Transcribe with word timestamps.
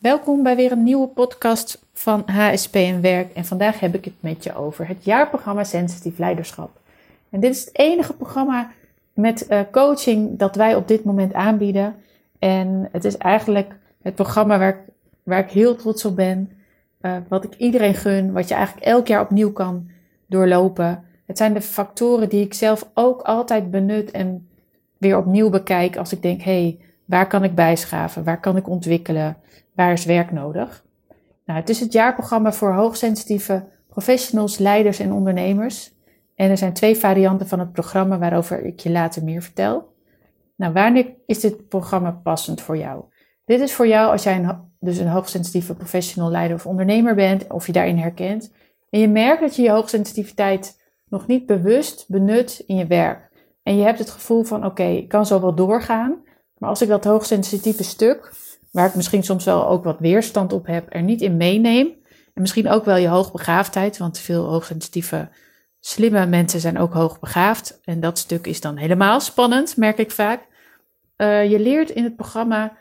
Welkom 0.00 0.42
bij 0.42 0.56
weer 0.56 0.72
een 0.72 0.82
nieuwe 0.82 1.06
podcast 1.06 1.86
van 1.92 2.22
HSP 2.26 2.74
en 2.74 3.00
Werk. 3.00 3.32
En 3.34 3.44
vandaag 3.44 3.80
heb 3.80 3.94
ik 3.94 4.04
het 4.04 4.14
met 4.20 4.44
je 4.44 4.54
over 4.54 4.88
het 4.88 5.04
jaarprogramma 5.04 5.64
Sensitief 5.64 6.18
Leiderschap. 6.18 6.70
En 7.30 7.40
dit 7.40 7.54
is 7.54 7.60
het 7.64 7.78
enige 7.78 8.12
programma 8.12 8.70
met 9.12 9.46
uh, 9.50 9.60
coaching 9.72 10.38
dat 10.38 10.56
wij 10.56 10.74
op 10.74 10.88
dit 10.88 11.04
moment 11.04 11.32
aanbieden. 11.32 11.94
En 12.38 12.88
het 12.92 13.04
is 13.04 13.16
eigenlijk 13.16 13.76
het 14.02 14.14
programma 14.14 14.58
waar 14.58 14.68
ik, 14.68 14.92
waar 15.22 15.38
ik 15.38 15.50
heel 15.50 15.76
trots 15.76 16.04
op 16.04 16.16
ben. 16.16 16.50
Uh, 17.00 17.16
wat 17.28 17.44
ik 17.44 17.54
iedereen 17.56 17.94
gun, 17.94 18.32
wat 18.32 18.48
je 18.48 18.54
eigenlijk 18.54 18.86
elk 18.86 19.06
jaar 19.06 19.22
opnieuw 19.22 19.52
kan 19.52 19.90
doorlopen. 20.26 21.04
Het 21.26 21.38
zijn 21.38 21.54
de 21.54 21.62
factoren 21.62 22.28
die 22.28 22.44
ik 22.44 22.54
zelf 22.54 22.90
ook 22.94 23.22
altijd 23.22 23.70
benut 23.70 24.10
en 24.10 24.48
weer 24.98 25.18
opnieuw 25.18 25.50
bekijk 25.50 25.96
als 25.96 26.12
ik 26.12 26.22
denk: 26.22 26.42
hé, 26.42 26.62
hey, 26.62 26.78
waar 27.04 27.26
kan 27.26 27.44
ik 27.44 27.54
bijschaven? 27.54 28.24
Waar 28.24 28.40
kan 28.40 28.56
ik 28.56 28.68
ontwikkelen? 28.68 29.36
Waar 29.80 29.92
is 29.92 30.04
werk 30.04 30.32
nodig? 30.32 30.84
Nou, 31.44 31.60
het 31.60 31.68
is 31.68 31.80
het 31.80 31.92
jaarprogramma 31.92 32.52
voor 32.52 32.72
hoogsensitieve 32.72 33.64
professionals, 33.88 34.58
leiders 34.58 34.98
en 34.98 35.12
ondernemers. 35.12 35.92
En 36.34 36.50
er 36.50 36.56
zijn 36.56 36.72
twee 36.72 36.96
varianten 36.96 37.48
van 37.48 37.58
het 37.58 37.72
programma 37.72 38.18
waarover 38.18 38.64
ik 38.64 38.80
je 38.80 38.90
later 38.90 39.24
meer 39.24 39.42
vertel. 39.42 39.94
Nou, 40.56 40.72
wanneer 40.72 41.14
is 41.26 41.40
dit 41.40 41.68
programma 41.68 42.10
passend 42.10 42.60
voor 42.60 42.76
jou? 42.76 43.04
Dit 43.44 43.60
is 43.60 43.72
voor 43.72 43.86
jou 43.86 44.10
als 44.10 44.22
jij 44.22 44.36
een, 44.36 44.70
dus 44.80 44.98
een 44.98 45.08
hoogsensitieve 45.08 45.74
professional, 45.74 46.30
leider 46.30 46.56
of 46.56 46.66
ondernemer 46.66 47.14
bent, 47.14 47.50
of 47.50 47.66
je 47.66 47.72
daarin 47.72 47.98
herkent. 47.98 48.52
En 48.90 49.00
je 49.00 49.08
merkt 49.08 49.40
dat 49.40 49.56
je 49.56 49.62
je 49.62 49.70
hoogsensitiviteit 49.70 50.80
nog 51.08 51.26
niet 51.26 51.46
bewust 51.46 52.04
benut 52.08 52.62
in 52.66 52.76
je 52.76 52.86
werk. 52.86 53.30
En 53.62 53.76
je 53.76 53.84
hebt 53.84 53.98
het 53.98 54.10
gevoel 54.10 54.42
van, 54.42 54.64
oké, 54.64 54.84
ik 54.84 55.08
kan 55.08 55.26
zo 55.26 55.40
wel 55.40 55.54
doorgaan. 55.54 56.22
Maar 56.58 56.68
als 56.68 56.82
ik 56.82 56.88
dat 56.88 57.04
hoogsensitieve 57.04 57.84
stuk, 57.84 58.32
waar 58.70 58.86
ik 58.86 58.94
misschien 58.94 59.22
soms 59.22 59.44
wel 59.44 59.68
ook 59.68 59.84
wat 59.84 59.98
weerstand 59.98 60.52
op 60.52 60.66
heb, 60.66 60.86
er 60.88 61.02
niet 61.02 61.20
in 61.20 61.36
meeneem. 61.36 61.86
En 62.34 62.40
misschien 62.40 62.68
ook 62.68 62.84
wel 62.84 62.96
je 62.96 63.08
hoogbegaafdheid, 63.08 63.98
want 63.98 64.18
veel 64.18 64.44
hoogsensitieve, 64.44 65.28
slimme 65.80 66.26
mensen 66.26 66.60
zijn 66.60 66.78
ook 66.78 66.92
hoogbegaafd. 66.92 67.80
En 67.84 68.00
dat 68.00 68.18
stuk 68.18 68.46
is 68.46 68.60
dan 68.60 68.76
helemaal 68.76 69.20
spannend, 69.20 69.76
merk 69.76 69.98
ik 69.98 70.10
vaak. 70.10 70.46
Uh, 71.16 71.50
je 71.50 71.60
leert 71.60 71.90
in 71.90 72.04
het 72.04 72.16
programma 72.16 72.76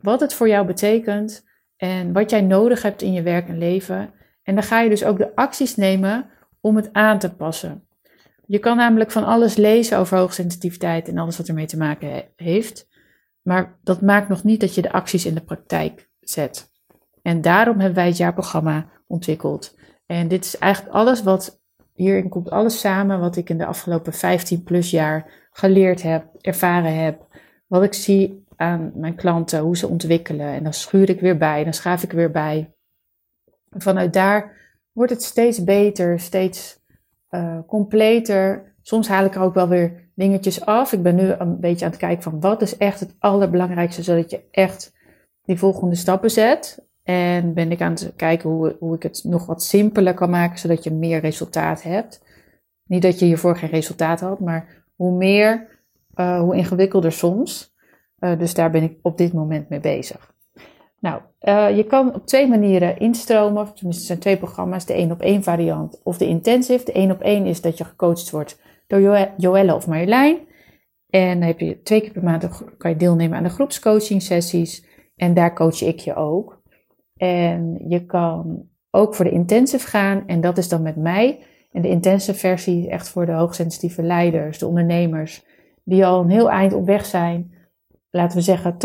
wat 0.00 0.20
het 0.20 0.34
voor 0.34 0.48
jou 0.48 0.66
betekent 0.66 1.44
en 1.76 2.12
wat 2.12 2.30
jij 2.30 2.40
nodig 2.40 2.82
hebt 2.82 3.02
in 3.02 3.12
je 3.12 3.22
werk 3.22 3.48
en 3.48 3.58
leven. 3.58 4.12
En 4.42 4.54
dan 4.54 4.64
ga 4.64 4.80
je 4.80 4.88
dus 4.88 5.04
ook 5.04 5.18
de 5.18 5.34
acties 5.34 5.76
nemen 5.76 6.30
om 6.60 6.76
het 6.76 6.92
aan 6.92 7.18
te 7.18 7.34
passen. 7.34 7.86
Je 8.46 8.58
kan 8.58 8.76
namelijk 8.76 9.10
van 9.10 9.24
alles 9.24 9.56
lezen 9.56 9.98
over 9.98 10.18
hoogsensitiviteit 10.18 11.08
en 11.08 11.18
alles 11.18 11.36
wat 11.36 11.48
ermee 11.48 11.66
te 11.66 11.76
maken 11.76 12.24
heeft. 12.36 12.88
Maar 13.44 13.78
dat 13.82 14.00
maakt 14.00 14.28
nog 14.28 14.44
niet 14.44 14.60
dat 14.60 14.74
je 14.74 14.82
de 14.82 14.92
acties 14.92 15.26
in 15.26 15.34
de 15.34 15.44
praktijk 15.44 16.08
zet. 16.20 16.70
En 17.22 17.40
daarom 17.40 17.78
hebben 17.78 17.96
wij 17.96 18.06
het 18.06 18.16
jaarprogramma 18.16 18.86
ontwikkeld. 19.06 19.78
En 20.06 20.28
dit 20.28 20.44
is 20.44 20.58
eigenlijk 20.58 20.94
alles 20.94 21.22
wat 21.22 21.62
hierin 21.94 22.28
komt, 22.28 22.50
alles 22.50 22.80
samen 22.80 23.20
wat 23.20 23.36
ik 23.36 23.50
in 23.50 23.58
de 23.58 23.66
afgelopen 23.66 24.12
15 24.12 24.62
plus 24.62 24.90
jaar 24.90 25.48
geleerd 25.50 26.02
heb, 26.02 26.26
ervaren 26.40 27.02
heb. 27.04 27.26
Wat 27.66 27.82
ik 27.82 27.94
zie 27.94 28.44
aan 28.56 28.92
mijn 28.94 29.14
klanten, 29.14 29.60
hoe 29.60 29.76
ze 29.76 29.88
ontwikkelen. 29.88 30.46
En 30.46 30.62
dan 30.62 30.72
schuur 30.72 31.08
ik 31.08 31.20
weer 31.20 31.36
bij, 31.36 31.64
dan 31.64 31.72
schaaf 31.72 32.02
ik 32.02 32.12
weer 32.12 32.30
bij. 32.30 32.74
Vanuit 33.70 34.12
daar 34.12 34.56
wordt 34.92 35.12
het 35.12 35.22
steeds 35.22 35.64
beter, 35.64 36.20
steeds 36.20 36.82
uh, 37.30 37.58
completer. 37.66 38.74
Soms 38.82 39.08
haal 39.08 39.24
ik 39.24 39.34
er 39.34 39.40
ook 39.40 39.54
wel 39.54 39.68
weer 39.68 40.03
dingetjes 40.14 40.64
af. 40.64 40.92
Ik 40.92 41.02
ben 41.02 41.14
nu 41.14 41.30
een 41.30 41.60
beetje 41.60 41.84
aan 41.84 41.90
het 41.90 42.00
kijken 42.00 42.22
van 42.22 42.40
wat 42.40 42.62
is 42.62 42.76
echt 42.76 43.00
het 43.00 43.14
allerbelangrijkste, 43.18 44.02
zodat 44.02 44.30
je 44.30 44.40
echt 44.50 44.92
die 45.44 45.58
volgende 45.58 45.94
stappen 45.94 46.30
zet. 46.30 46.86
En 47.02 47.54
ben 47.54 47.72
ik 47.72 47.80
aan 47.80 47.92
het 47.92 48.12
kijken 48.16 48.50
hoe, 48.50 48.76
hoe 48.78 48.94
ik 48.94 49.02
het 49.02 49.24
nog 49.24 49.46
wat 49.46 49.62
simpeler 49.62 50.14
kan 50.14 50.30
maken, 50.30 50.58
zodat 50.58 50.84
je 50.84 50.90
meer 50.90 51.20
resultaat 51.20 51.82
hebt. 51.82 52.22
Niet 52.86 53.02
dat 53.02 53.18
je 53.18 53.24
hiervoor 53.24 53.56
geen 53.56 53.70
resultaat 53.70 54.20
had, 54.20 54.40
maar 54.40 54.84
hoe 54.94 55.12
meer, 55.12 55.68
uh, 56.14 56.40
hoe 56.40 56.56
ingewikkelder 56.56 57.12
soms. 57.12 57.74
Uh, 58.18 58.38
dus 58.38 58.54
daar 58.54 58.70
ben 58.70 58.82
ik 58.82 58.98
op 59.02 59.18
dit 59.18 59.32
moment 59.32 59.68
mee 59.68 59.80
bezig. 59.80 60.34
Nou, 61.00 61.20
uh, 61.40 61.76
je 61.76 61.84
kan 61.84 62.14
op 62.14 62.26
twee 62.26 62.48
manieren 62.48 62.98
instromen. 62.98 63.74
Tenminste, 63.74 64.00
er 64.00 64.06
zijn 64.06 64.18
twee 64.18 64.36
programma's. 64.36 64.86
De 64.86 64.92
één 64.92 65.10
op 65.10 65.20
één 65.20 65.42
variant 65.42 66.00
of 66.02 66.18
de 66.18 66.26
intensive. 66.26 66.84
De 66.84 66.92
één 66.92 67.10
op 67.10 67.20
één 67.20 67.46
is 67.46 67.60
dat 67.60 67.78
je 67.78 67.84
gecoacht 67.84 68.30
wordt 68.30 68.60
door 68.86 69.28
Joelle 69.36 69.74
of 69.74 69.86
Marjolein. 69.86 70.38
En 71.10 71.38
dan 71.38 71.48
heb 71.48 71.60
je 71.60 71.82
twee 71.82 72.00
keer 72.00 72.12
per 72.12 72.22
maand 72.22 72.64
kan 72.78 72.90
je 72.90 72.96
deelnemen 72.96 73.36
aan 73.36 73.42
de 73.42 73.48
groepscoaching 73.48 74.22
sessies. 74.22 74.86
En 75.16 75.34
daar 75.34 75.54
coach 75.54 75.82
ik 75.82 75.98
je 75.98 76.14
ook. 76.14 76.62
En 77.16 77.84
je 77.88 78.06
kan 78.06 78.68
ook 78.90 79.14
voor 79.14 79.24
de 79.24 79.30
intensive 79.30 79.86
gaan. 79.86 80.26
En 80.26 80.40
dat 80.40 80.58
is 80.58 80.68
dan 80.68 80.82
met 80.82 80.96
mij. 80.96 81.38
En 81.72 81.82
de 81.82 81.88
intensive 81.88 82.38
versie 82.38 82.88
echt 82.88 83.08
voor 83.08 83.26
de 83.26 83.32
hoogsensitieve 83.32 84.02
leiders, 84.02 84.58
de 84.58 84.66
ondernemers. 84.66 85.44
Die 85.84 86.06
al 86.06 86.20
een 86.20 86.30
heel 86.30 86.50
eind 86.50 86.72
op 86.72 86.86
weg 86.86 87.04
zijn. 87.04 87.52
Laten 88.10 88.36
we 88.36 88.42
zeggen 88.42 88.76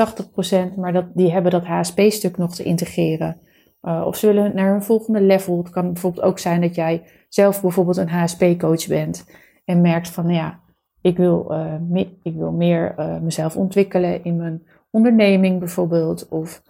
80%, 0.73 0.75
maar 0.75 0.93
dat, 0.93 1.05
die 1.13 1.31
hebben 1.31 1.51
dat 1.51 1.65
HSP-stuk 1.65 2.37
nog 2.37 2.55
te 2.55 2.63
integreren. 2.63 3.41
Uh, 3.81 4.03
of 4.05 4.17
zullen 4.17 4.55
naar 4.55 4.73
een 4.73 4.83
volgende 4.83 5.21
level. 5.21 5.57
Het 5.57 5.69
kan 5.69 5.93
bijvoorbeeld 5.93 6.25
ook 6.25 6.39
zijn 6.39 6.61
dat 6.61 6.75
jij 6.75 7.03
zelf 7.29 7.61
bijvoorbeeld 7.61 7.97
een 7.97 8.09
HSP-coach 8.09 8.87
bent. 8.87 9.25
En 9.69 9.81
merkt 9.81 10.09
van, 10.09 10.23
nou 10.25 10.35
ja, 10.35 10.59
ik 11.01 11.17
wil, 11.17 11.47
uh, 11.51 11.73
me, 11.89 12.07
ik 12.23 12.35
wil 12.35 12.51
meer 12.51 12.95
uh, 12.99 13.19
mezelf 13.19 13.55
ontwikkelen 13.55 14.23
in 14.23 14.37
mijn 14.37 14.63
onderneming 14.91 15.59
bijvoorbeeld. 15.59 16.27
Of 16.29 16.63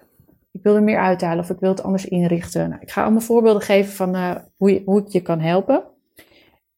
ik 0.52 0.64
wil 0.64 0.76
er 0.76 0.84
meer 0.84 1.00
uithalen 1.00 1.44
of 1.44 1.50
ik 1.50 1.60
wil 1.60 1.70
het 1.70 1.84
anders 1.84 2.06
inrichten. 2.06 2.70
Nou, 2.70 2.82
ik 2.82 2.92
ga 2.92 3.02
allemaal 3.02 3.22
voorbeelden 3.22 3.62
geven 3.62 3.94
van 3.94 4.16
uh, 4.16 4.36
hoe, 4.58 4.74
je, 4.74 4.82
hoe 4.86 5.00
ik 5.00 5.08
je 5.08 5.22
kan 5.22 5.40
helpen. 5.40 5.84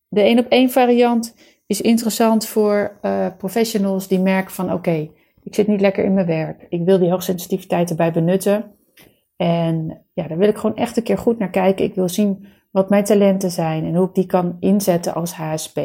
De 0.07 0.21
één 0.21 0.39
op 0.39 0.45
één 0.47 0.69
variant 0.69 1.35
is 1.65 1.81
interessant 1.81 2.47
voor 2.47 2.99
professionals 3.37 4.07
die 4.07 4.19
merken 4.19 4.53
van, 4.53 4.73
oké, 4.73 5.09
ik 5.43 5.55
zit 5.55 5.67
niet 5.67 5.81
lekker 5.81 6.03
in 6.03 6.13
mijn 6.13 6.25
werk. 6.25 6.65
Ik 6.69 6.85
wil 6.85 6.99
die 6.99 7.09
hoogsensitiviteit 7.09 7.89
erbij 7.89 8.11
benutten. 8.11 8.71
En 9.35 10.05
ja, 10.13 10.27
daar 10.27 10.37
wil 10.37 10.49
ik 10.49 10.57
gewoon 10.57 10.75
echt 10.75 10.97
een 10.97 11.03
keer 11.03 11.17
goed 11.17 11.39
naar 11.39 11.49
kijken. 11.49 11.85
Ik 11.85 11.95
wil 11.95 12.09
zien 12.09 12.47
wat 12.71 12.89
mijn 12.89 13.03
talenten 13.03 13.51
zijn 13.51 13.85
en 13.85 13.95
hoe 13.95 14.07
ik 14.07 14.15
die 14.15 14.25
kan 14.25 14.57
inzetten 14.59 15.13
als 15.13 15.33
HSP. 15.33 15.79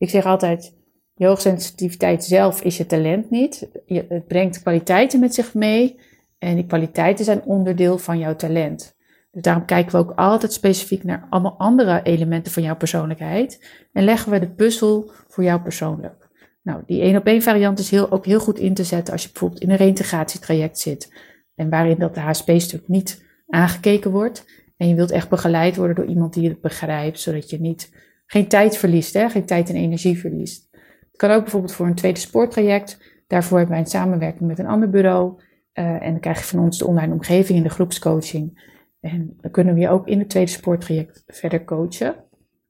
Ik 0.00 0.10
zeg 0.10 0.24
altijd, 0.24 0.76
je 1.14 1.26
hoogsensitiviteit 1.26 2.24
zelf 2.24 2.62
is 2.62 2.76
je 2.76 2.86
talent 2.86 3.30
niet. 3.30 3.68
Je, 3.86 4.04
het 4.08 4.26
brengt 4.26 4.62
kwaliteiten 4.62 5.20
met 5.20 5.34
zich 5.34 5.54
mee 5.54 6.00
en 6.38 6.54
die 6.54 6.66
kwaliteiten 6.66 7.24
zijn 7.24 7.42
onderdeel 7.42 7.98
van 7.98 8.18
jouw 8.18 8.36
talent. 8.36 8.96
Dus 9.30 9.42
daarom 9.42 9.64
kijken 9.64 9.92
we 9.92 9.98
ook 9.98 10.12
altijd 10.16 10.52
specifiek 10.52 11.04
naar 11.04 11.26
allemaal 11.30 11.58
andere 11.58 12.00
elementen 12.02 12.52
van 12.52 12.62
jouw 12.62 12.76
persoonlijkheid 12.76 13.64
en 13.92 14.04
leggen 14.04 14.32
we 14.32 14.38
de 14.38 14.50
puzzel 14.50 15.10
voor 15.28 15.44
jou 15.44 15.60
persoonlijk. 15.60 16.28
Nou, 16.62 16.82
die 16.86 17.00
één 17.00 17.16
op 17.16 17.26
één 17.26 17.42
variant 17.42 17.78
is 17.78 17.90
heel, 17.90 18.10
ook 18.10 18.26
heel 18.26 18.40
goed 18.40 18.58
in 18.58 18.74
te 18.74 18.84
zetten 18.84 19.12
als 19.12 19.22
je 19.22 19.28
bijvoorbeeld 19.28 19.62
in 19.62 19.70
een 19.70 19.76
reintegratietraject 19.76 20.78
zit 20.78 21.12
en 21.54 21.70
waarin 21.70 21.98
dat 21.98 22.16
HSP-stuk 22.16 22.88
niet 22.88 23.24
aangekeken 23.48 24.10
wordt. 24.10 24.44
En 24.76 24.88
je 24.88 24.94
wilt 24.94 25.10
echt 25.10 25.28
begeleid 25.28 25.76
worden 25.76 25.96
door 25.96 26.06
iemand 26.06 26.34
die 26.34 26.48
het 26.48 26.60
begrijpt, 26.60 27.20
zodat 27.20 27.50
je 27.50 27.60
niet 27.60 27.90
geen 28.30 28.48
tijd 28.48 28.76
verliest, 28.76 29.14
hè? 29.14 29.28
geen 29.28 29.44
tijd 29.44 29.68
en 29.68 29.74
energie 29.74 30.18
verliest. 30.18 30.68
Het 31.10 31.16
kan 31.16 31.30
ook 31.30 31.42
bijvoorbeeld 31.42 31.72
voor 31.72 31.86
een 31.86 31.94
tweede 31.94 32.18
sporttraject. 32.18 33.22
Daarvoor 33.26 33.58
hebben 33.58 33.76
wij 33.76 33.84
een 33.84 33.90
samenwerking 33.90 34.48
met 34.48 34.58
een 34.58 34.66
ander 34.66 34.90
bureau. 34.90 35.40
Uh, 35.74 36.02
en 36.02 36.10
dan 36.10 36.20
krijg 36.20 36.38
je 36.38 36.44
van 36.44 36.58
ons 36.58 36.78
de 36.78 36.86
online 36.86 37.12
omgeving 37.12 37.58
in 37.58 37.64
de 37.64 37.70
groepscoaching. 37.70 38.68
En 39.00 39.36
dan 39.40 39.50
kunnen 39.50 39.74
we 39.74 39.80
je 39.80 39.88
ook 39.88 40.06
in 40.06 40.18
het 40.18 40.28
tweede 40.28 40.50
sporttraject 40.50 41.24
verder 41.26 41.64
coachen. 41.64 42.14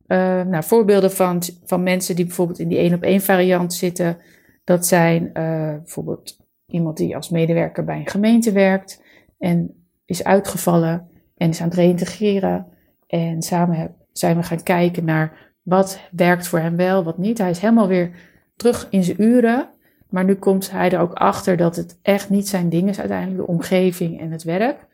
Uh, 0.06 0.42
nou, 0.42 0.64
voorbeelden 0.64 1.12
van, 1.12 1.42
van 1.64 1.82
mensen 1.82 2.16
die 2.16 2.24
bijvoorbeeld 2.24 2.58
in 2.58 2.68
die 2.68 2.78
één 2.78 2.94
op 2.94 3.02
één 3.02 3.20
variant 3.20 3.74
zitten. 3.74 4.18
Dat 4.64 4.86
zijn 4.86 5.22
uh, 5.22 5.32
bijvoorbeeld 5.74 6.38
iemand 6.66 6.96
die 6.96 7.16
als 7.16 7.30
medewerker 7.30 7.84
bij 7.84 7.98
een 7.98 8.10
gemeente 8.10 8.52
werkt 8.52 9.02
en 9.38 9.84
is 10.04 10.24
uitgevallen 10.24 11.08
en 11.36 11.48
is 11.48 11.60
aan 11.60 11.68
het 11.68 11.76
reïntegreren. 11.76 12.66
En 13.06 13.42
samen 13.42 13.94
zijn 14.12 14.36
we 14.36 14.42
gaan 14.42 14.62
kijken 14.62 15.04
naar 15.04 15.49
wat 15.62 16.00
werkt 16.10 16.48
voor 16.48 16.58
hem 16.58 16.76
wel, 16.76 17.04
wat 17.04 17.18
niet. 17.18 17.38
Hij 17.38 17.50
is 17.50 17.58
helemaal 17.58 17.88
weer 17.88 18.10
terug 18.56 18.86
in 18.90 19.04
zijn 19.04 19.22
uren. 19.22 19.68
Maar 20.10 20.24
nu 20.24 20.34
komt 20.34 20.70
hij 20.70 20.90
er 20.90 21.00
ook 21.00 21.12
achter 21.12 21.56
dat 21.56 21.76
het 21.76 21.98
echt 22.02 22.30
niet 22.30 22.48
zijn 22.48 22.68
ding 22.68 22.88
is 22.88 22.98
uiteindelijk, 22.98 23.38
de 23.38 23.52
omgeving 23.52 24.20
en 24.20 24.30
het 24.30 24.42
werk. 24.42 24.86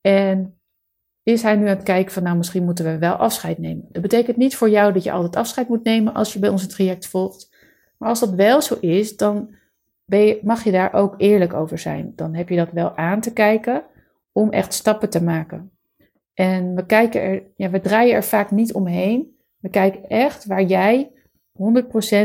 En 0.00 0.58
is 1.22 1.42
hij 1.42 1.56
nu 1.56 1.62
aan 1.62 1.76
het 1.76 1.82
kijken 1.82 2.12
van, 2.12 2.22
nou 2.22 2.36
misschien 2.36 2.64
moeten 2.64 2.84
we 2.84 2.98
wel 2.98 3.14
afscheid 3.14 3.58
nemen. 3.58 3.84
Dat 3.88 4.02
betekent 4.02 4.36
niet 4.36 4.56
voor 4.56 4.70
jou 4.70 4.92
dat 4.92 5.02
je 5.02 5.12
altijd 5.12 5.36
afscheid 5.36 5.68
moet 5.68 5.84
nemen 5.84 6.14
als 6.14 6.32
je 6.32 6.38
bij 6.38 6.48
ons 6.48 6.62
een 6.62 6.68
traject 6.68 7.06
volgt. 7.06 7.54
Maar 7.98 8.08
als 8.08 8.20
dat 8.20 8.30
wel 8.30 8.62
zo 8.62 8.76
is, 8.80 9.16
dan 9.16 9.54
je, 10.06 10.40
mag 10.42 10.64
je 10.64 10.72
daar 10.72 10.92
ook 10.92 11.14
eerlijk 11.18 11.52
over 11.52 11.78
zijn. 11.78 12.12
Dan 12.16 12.34
heb 12.34 12.48
je 12.48 12.56
dat 12.56 12.70
wel 12.72 12.96
aan 12.96 13.20
te 13.20 13.32
kijken 13.32 13.82
om 14.32 14.50
echt 14.50 14.72
stappen 14.72 15.10
te 15.10 15.22
maken. 15.22 15.70
En 16.34 16.74
we 16.74 16.86
kijken 16.86 17.20
er, 17.20 17.42
ja, 17.56 17.70
we 17.70 17.80
draaien 17.80 18.14
er 18.14 18.24
vaak 18.24 18.50
niet 18.50 18.72
omheen. 18.72 19.35
We 19.58 19.68
kijken 19.68 20.08
echt 20.08 20.46
waar 20.46 20.62
jij 20.62 21.10
100% 21.52 21.60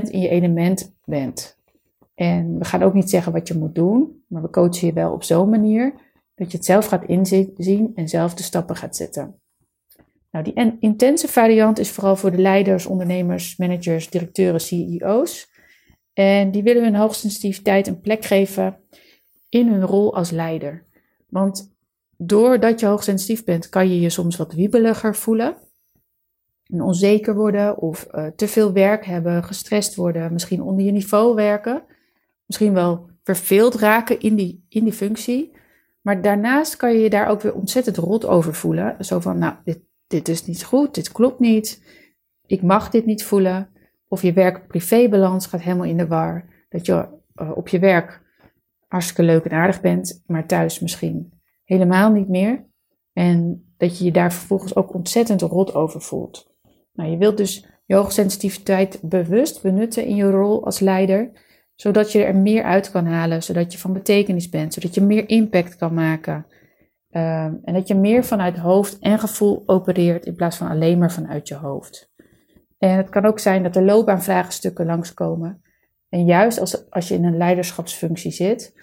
in 0.10 0.20
je 0.20 0.30
element 0.30 0.96
bent. 1.06 1.60
En 2.14 2.58
we 2.58 2.66
gaan 2.66 2.84
ook 2.84 2.94
niet 2.94 3.10
zeggen 3.10 3.32
wat 3.32 3.48
je 3.48 3.58
moet 3.58 3.76
doen, 3.76 4.24
maar 4.28 4.42
we 4.42 4.50
coachen 4.50 4.88
je 4.88 4.94
wel 4.94 5.14
op 5.14 5.24
zo'n 5.24 5.50
manier 5.50 5.94
Dat 6.36 6.52
je 6.52 6.58
het 6.58 6.66
zelf 6.66 6.86
gaat 6.86 7.06
inzien 7.06 7.92
en 7.96 8.08
zelf 8.08 8.34
de 8.34 8.44
stappen 8.44 8.76
gaat 8.76 8.96
zetten. 8.96 9.42
Nou, 10.32 10.44
die 10.44 10.78
intense 10.80 11.28
variant 11.28 11.80
is 11.80 11.92
vooral 11.92 12.16
voor 12.16 12.32
de 12.32 12.42
leiders, 12.42 12.86
ondernemers, 12.86 13.58
managers, 13.58 14.10
directeuren, 14.10 14.62
CEO's. 14.62 15.50
En 16.14 16.52
die 16.52 16.64
willen 16.64 16.84
hun 16.84 16.96
hoogsensitiviteit 16.96 17.88
een 17.88 18.02
plek 18.02 18.26
geven 18.26 18.78
in 19.50 19.68
hun 19.68 19.86
rol 19.86 20.16
als 20.16 20.32
leider. 20.32 20.86
Want 21.30 21.76
doordat 22.18 22.80
je 22.80 22.86
hoogsensitief 22.86 23.44
bent, 23.44 23.70
kan 23.70 23.90
je 23.90 24.00
je 24.00 24.10
soms 24.10 24.38
wat 24.38 24.54
wiebeliger 24.54 25.16
voelen. 25.16 25.58
Onzeker 26.72 27.36
worden 27.36 27.78
of 27.78 28.08
uh, 28.12 28.28
te 28.28 28.48
veel 28.48 28.74
werk 28.74 29.06
hebben, 29.06 29.44
gestrest 29.44 29.96
worden, 29.96 30.34
misschien 30.34 30.62
onder 30.62 30.86
je 30.86 30.92
niveau 30.92 31.36
werken. 31.36 31.84
Misschien 32.46 32.74
wel 32.74 33.10
verveeld 33.24 33.76
raken 33.76 34.20
in 34.20 34.36
die, 34.36 34.66
in 34.70 34.84
die 34.84 34.94
functie. 34.94 35.52
Maar 36.02 36.22
daarnaast 36.22 36.76
kan 36.76 36.94
je 36.94 37.00
je 37.00 37.10
daar 37.10 37.28
ook 37.28 37.42
weer 37.42 37.54
ontzettend 37.54 37.98
rot 37.98 38.26
over 38.26 38.54
voelen. 38.54 39.06
Zo 39.06 39.20
van, 39.20 39.38
nou, 39.38 39.56
dit, 39.64 39.80
dit 40.08 40.28
is 40.28 40.46
niet 40.46 40.64
goed, 40.64 40.96
dit 40.96 41.12
klopt 41.12 41.40
niet. 41.40 41.84
Ik 42.46 42.62
mag 42.62 42.90
dit 42.90 43.06
niet 43.06 43.24
voelen. 43.24 43.70
Of 44.08 44.22
je 44.22 44.34
werk-privébalans 44.34 45.46
gaat 45.46 45.62
helemaal 45.62 45.86
in 45.86 45.98
de 45.98 46.08
war. 46.08 46.66
Dat 46.70 46.86
je 46.86 47.08
uh, 47.36 47.52
op 47.58 47.68
je 47.68 47.80
werk 47.80 48.22
hartstikke 48.88 49.24
leuk 49.24 49.46
en 49.46 49.58
aardig 49.58 49.82
bent, 49.82 50.24
maar 50.26 50.48
thuis 50.48 50.80
misschien 50.80 51.34
helemaal 51.64 52.12
niet 52.12 52.28
meer. 52.28 52.66
En 53.14 53.66
dat 53.78 53.98
je 53.98 54.04
je 54.04 54.12
daar 54.12 54.34
vervolgens 54.34 54.76
ook 54.76 54.94
ontzettend 54.94 55.42
rot 55.42 55.74
over 55.74 56.02
voelt. 56.02 56.51
Nou, 57.02 57.14
je 57.14 57.20
wilt 57.20 57.38
dus 57.38 57.68
je 57.86 57.96
hoogsensitiviteit 57.96 59.00
bewust 59.02 59.62
benutten 59.62 60.06
in 60.06 60.16
je 60.16 60.32
rol 60.32 60.66
als 60.66 60.80
leider, 60.80 61.32
zodat 61.76 62.12
je 62.12 62.24
er 62.24 62.36
meer 62.36 62.64
uit 62.64 62.92
kan 62.92 63.06
halen, 63.06 63.44
zodat 63.44 63.72
je 63.72 63.78
van 63.78 63.94
betekenis 63.94 64.50
bent, 64.50 64.74
zodat 64.74 64.96
je 64.96 65.02
meer 65.02 65.30
impact 65.30 65.76
kan 65.76 65.94
maken. 65.94 66.36
Um, 67.12 67.60
en 67.64 67.74
dat 67.74 67.88
je 67.88 67.96
meer 67.96 68.24
vanuit 68.24 68.58
hoofd 68.58 69.00
en 69.00 69.20
gevoel 69.20 69.64
opereert 69.66 70.26
in 70.26 70.36
plaats 70.36 70.58
van 70.58 70.68
alleen 70.68 70.98
maar 70.98 71.12
vanuit 71.12 71.48
je 71.48 71.56
hoofd. 71.56 72.12
En 72.78 72.98
het 72.98 73.10
kan 73.10 73.26
ook 73.26 73.40
zijn 73.40 73.64
dat 73.64 73.76
er 73.76 73.84
loopbaanvraagstukken 73.84 74.86
langskomen. 74.86 75.62
En 76.10 76.26
juist 76.26 76.60
als, 76.60 76.90
als 76.90 77.08
je 77.08 77.16
in 77.16 77.26
een 77.26 77.38
leiderschapsfunctie 77.38 78.32
zit, 78.32 78.80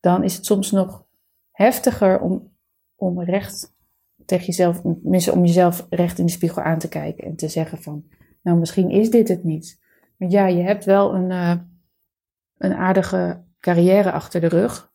dan 0.00 0.24
is 0.24 0.34
het 0.34 0.44
soms 0.44 0.70
nog 0.70 1.04
heftiger 1.50 2.20
om, 2.20 2.52
om 2.96 3.22
recht 3.22 3.78
tegen 4.24 4.46
jezelf, 4.46 4.80
om 5.32 5.44
jezelf 5.44 5.86
recht 5.90 6.18
in 6.18 6.26
de 6.26 6.32
spiegel 6.32 6.62
aan 6.62 6.78
te 6.78 6.88
kijken 6.88 7.24
en 7.24 7.36
te 7.36 7.48
zeggen 7.48 7.82
van, 7.82 8.04
nou 8.42 8.58
misschien 8.58 8.90
is 8.90 9.10
dit 9.10 9.28
het 9.28 9.44
niet. 9.44 9.80
Maar 10.16 10.28
ja, 10.28 10.46
je 10.46 10.62
hebt 10.62 10.84
wel 10.84 11.14
een, 11.14 11.30
uh, 11.30 11.54
een 12.58 12.74
aardige 12.74 13.44
carrière 13.60 14.12
achter 14.12 14.40
de 14.40 14.48
rug, 14.48 14.92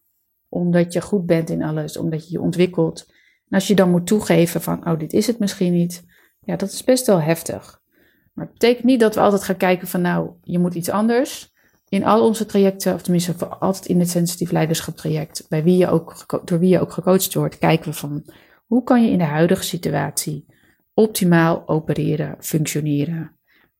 omdat 0.50 0.94
je 0.94 1.02
goed 1.02 1.26
bent 1.26 1.50
in 1.50 1.64
alles, 1.64 1.98
omdat 1.98 2.26
je 2.26 2.32
je 2.32 2.42
ontwikkelt. 2.42 3.06
En 3.50 3.58
als 3.58 3.68
je 3.68 3.76
dan 3.76 3.92
moet 3.92 4.08
toegeven 4.08 4.62
van, 4.62 4.88
oh 4.90 5.00
dit 5.00 5.14
is 5.14 5.28
het 5.28 5.40
misschien 5.40 5.74
niet, 5.74 6.04
ja 6.40 6.56
dat 6.56 6.72
is 6.72 6.84
best 6.84 7.06
wel 7.06 7.22
heftig. 7.22 7.82
Maar 8.34 8.46
het 8.46 8.54
betekent 8.54 8.86
niet 8.86 9.00
dat 9.00 9.16
we 9.16 9.22
altijd 9.22 9.44
gaan 9.44 9.58
kijken 9.58 9.88
van, 9.88 10.02
nou 10.02 10.30
je 10.44 10.60
moet 10.60 10.76
iets 10.76 10.90
anders 10.90 11.54
in 11.90 12.06
al 12.06 12.26
onze 12.26 12.46
trajecten, 12.46 12.94
of 12.94 13.02
tenminste 13.02 13.46
altijd 13.46 13.86
in 13.86 14.00
het 14.00 14.10
sensitief 14.10 14.52
leiderschap 14.52 14.96
traject, 14.96 15.46
bij 15.50 15.64
wie 15.64 15.78
je 15.78 15.88
ook, 15.88 16.42
door 16.46 16.60
wie 16.60 16.70
je 16.70 16.80
ook 16.80 16.92
gecoacht 16.92 17.34
wordt, 17.34 17.58
kijken 17.58 17.92
we 17.92 17.98
van 17.98 18.24
hoe 18.66 18.84
kan 18.84 19.04
je 19.04 19.12
in 19.12 19.18
de 19.18 19.24
huidige 19.24 19.64
situatie 19.64 20.46
optimaal 20.94 21.68
opereren, 21.68 22.36
functioneren, 22.40 23.38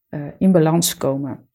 uh, 0.10 0.28
in 0.38 0.52
balans 0.52 0.98
komen. 0.98 1.50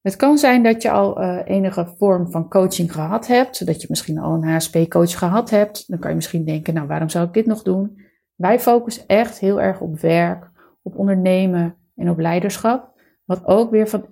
Het 0.00 0.16
kan 0.16 0.38
zijn 0.38 0.62
dat 0.62 0.82
je 0.82 0.90
al 0.90 1.22
uh, 1.22 1.40
enige 1.44 1.94
vorm 1.96 2.30
van 2.30 2.48
coaching 2.48 2.92
gehad 2.92 3.26
hebt, 3.26 3.66
dat 3.66 3.80
je 3.80 3.86
misschien 3.90 4.18
al 4.18 4.34
een 4.34 4.48
HSP-coach 4.48 5.18
gehad 5.18 5.50
hebt. 5.50 5.88
Dan 5.88 5.98
kan 5.98 6.10
je 6.10 6.16
misschien 6.16 6.44
denken, 6.44 6.74
nou 6.74 6.86
waarom 6.86 7.08
zou 7.08 7.26
ik 7.26 7.32
dit 7.32 7.46
nog 7.46 7.62
doen? 7.62 8.00
Wij 8.34 8.60
focussen 8.60 9.06
echt 9.06 9.38
heel 9.38 9.60
erg 9.60 9.80
op 9.80 10.00
werk, 10.00 10.50
op 10.82 10.96
ondernemen 10.96 11.76
en 11.96 12.10
op 12.10 12.18
leiderschap. 12.18 13.00
Wat 13.24 13.44
ook 13.44 13.70
weer 13.70 13.88
van 13.88 14.06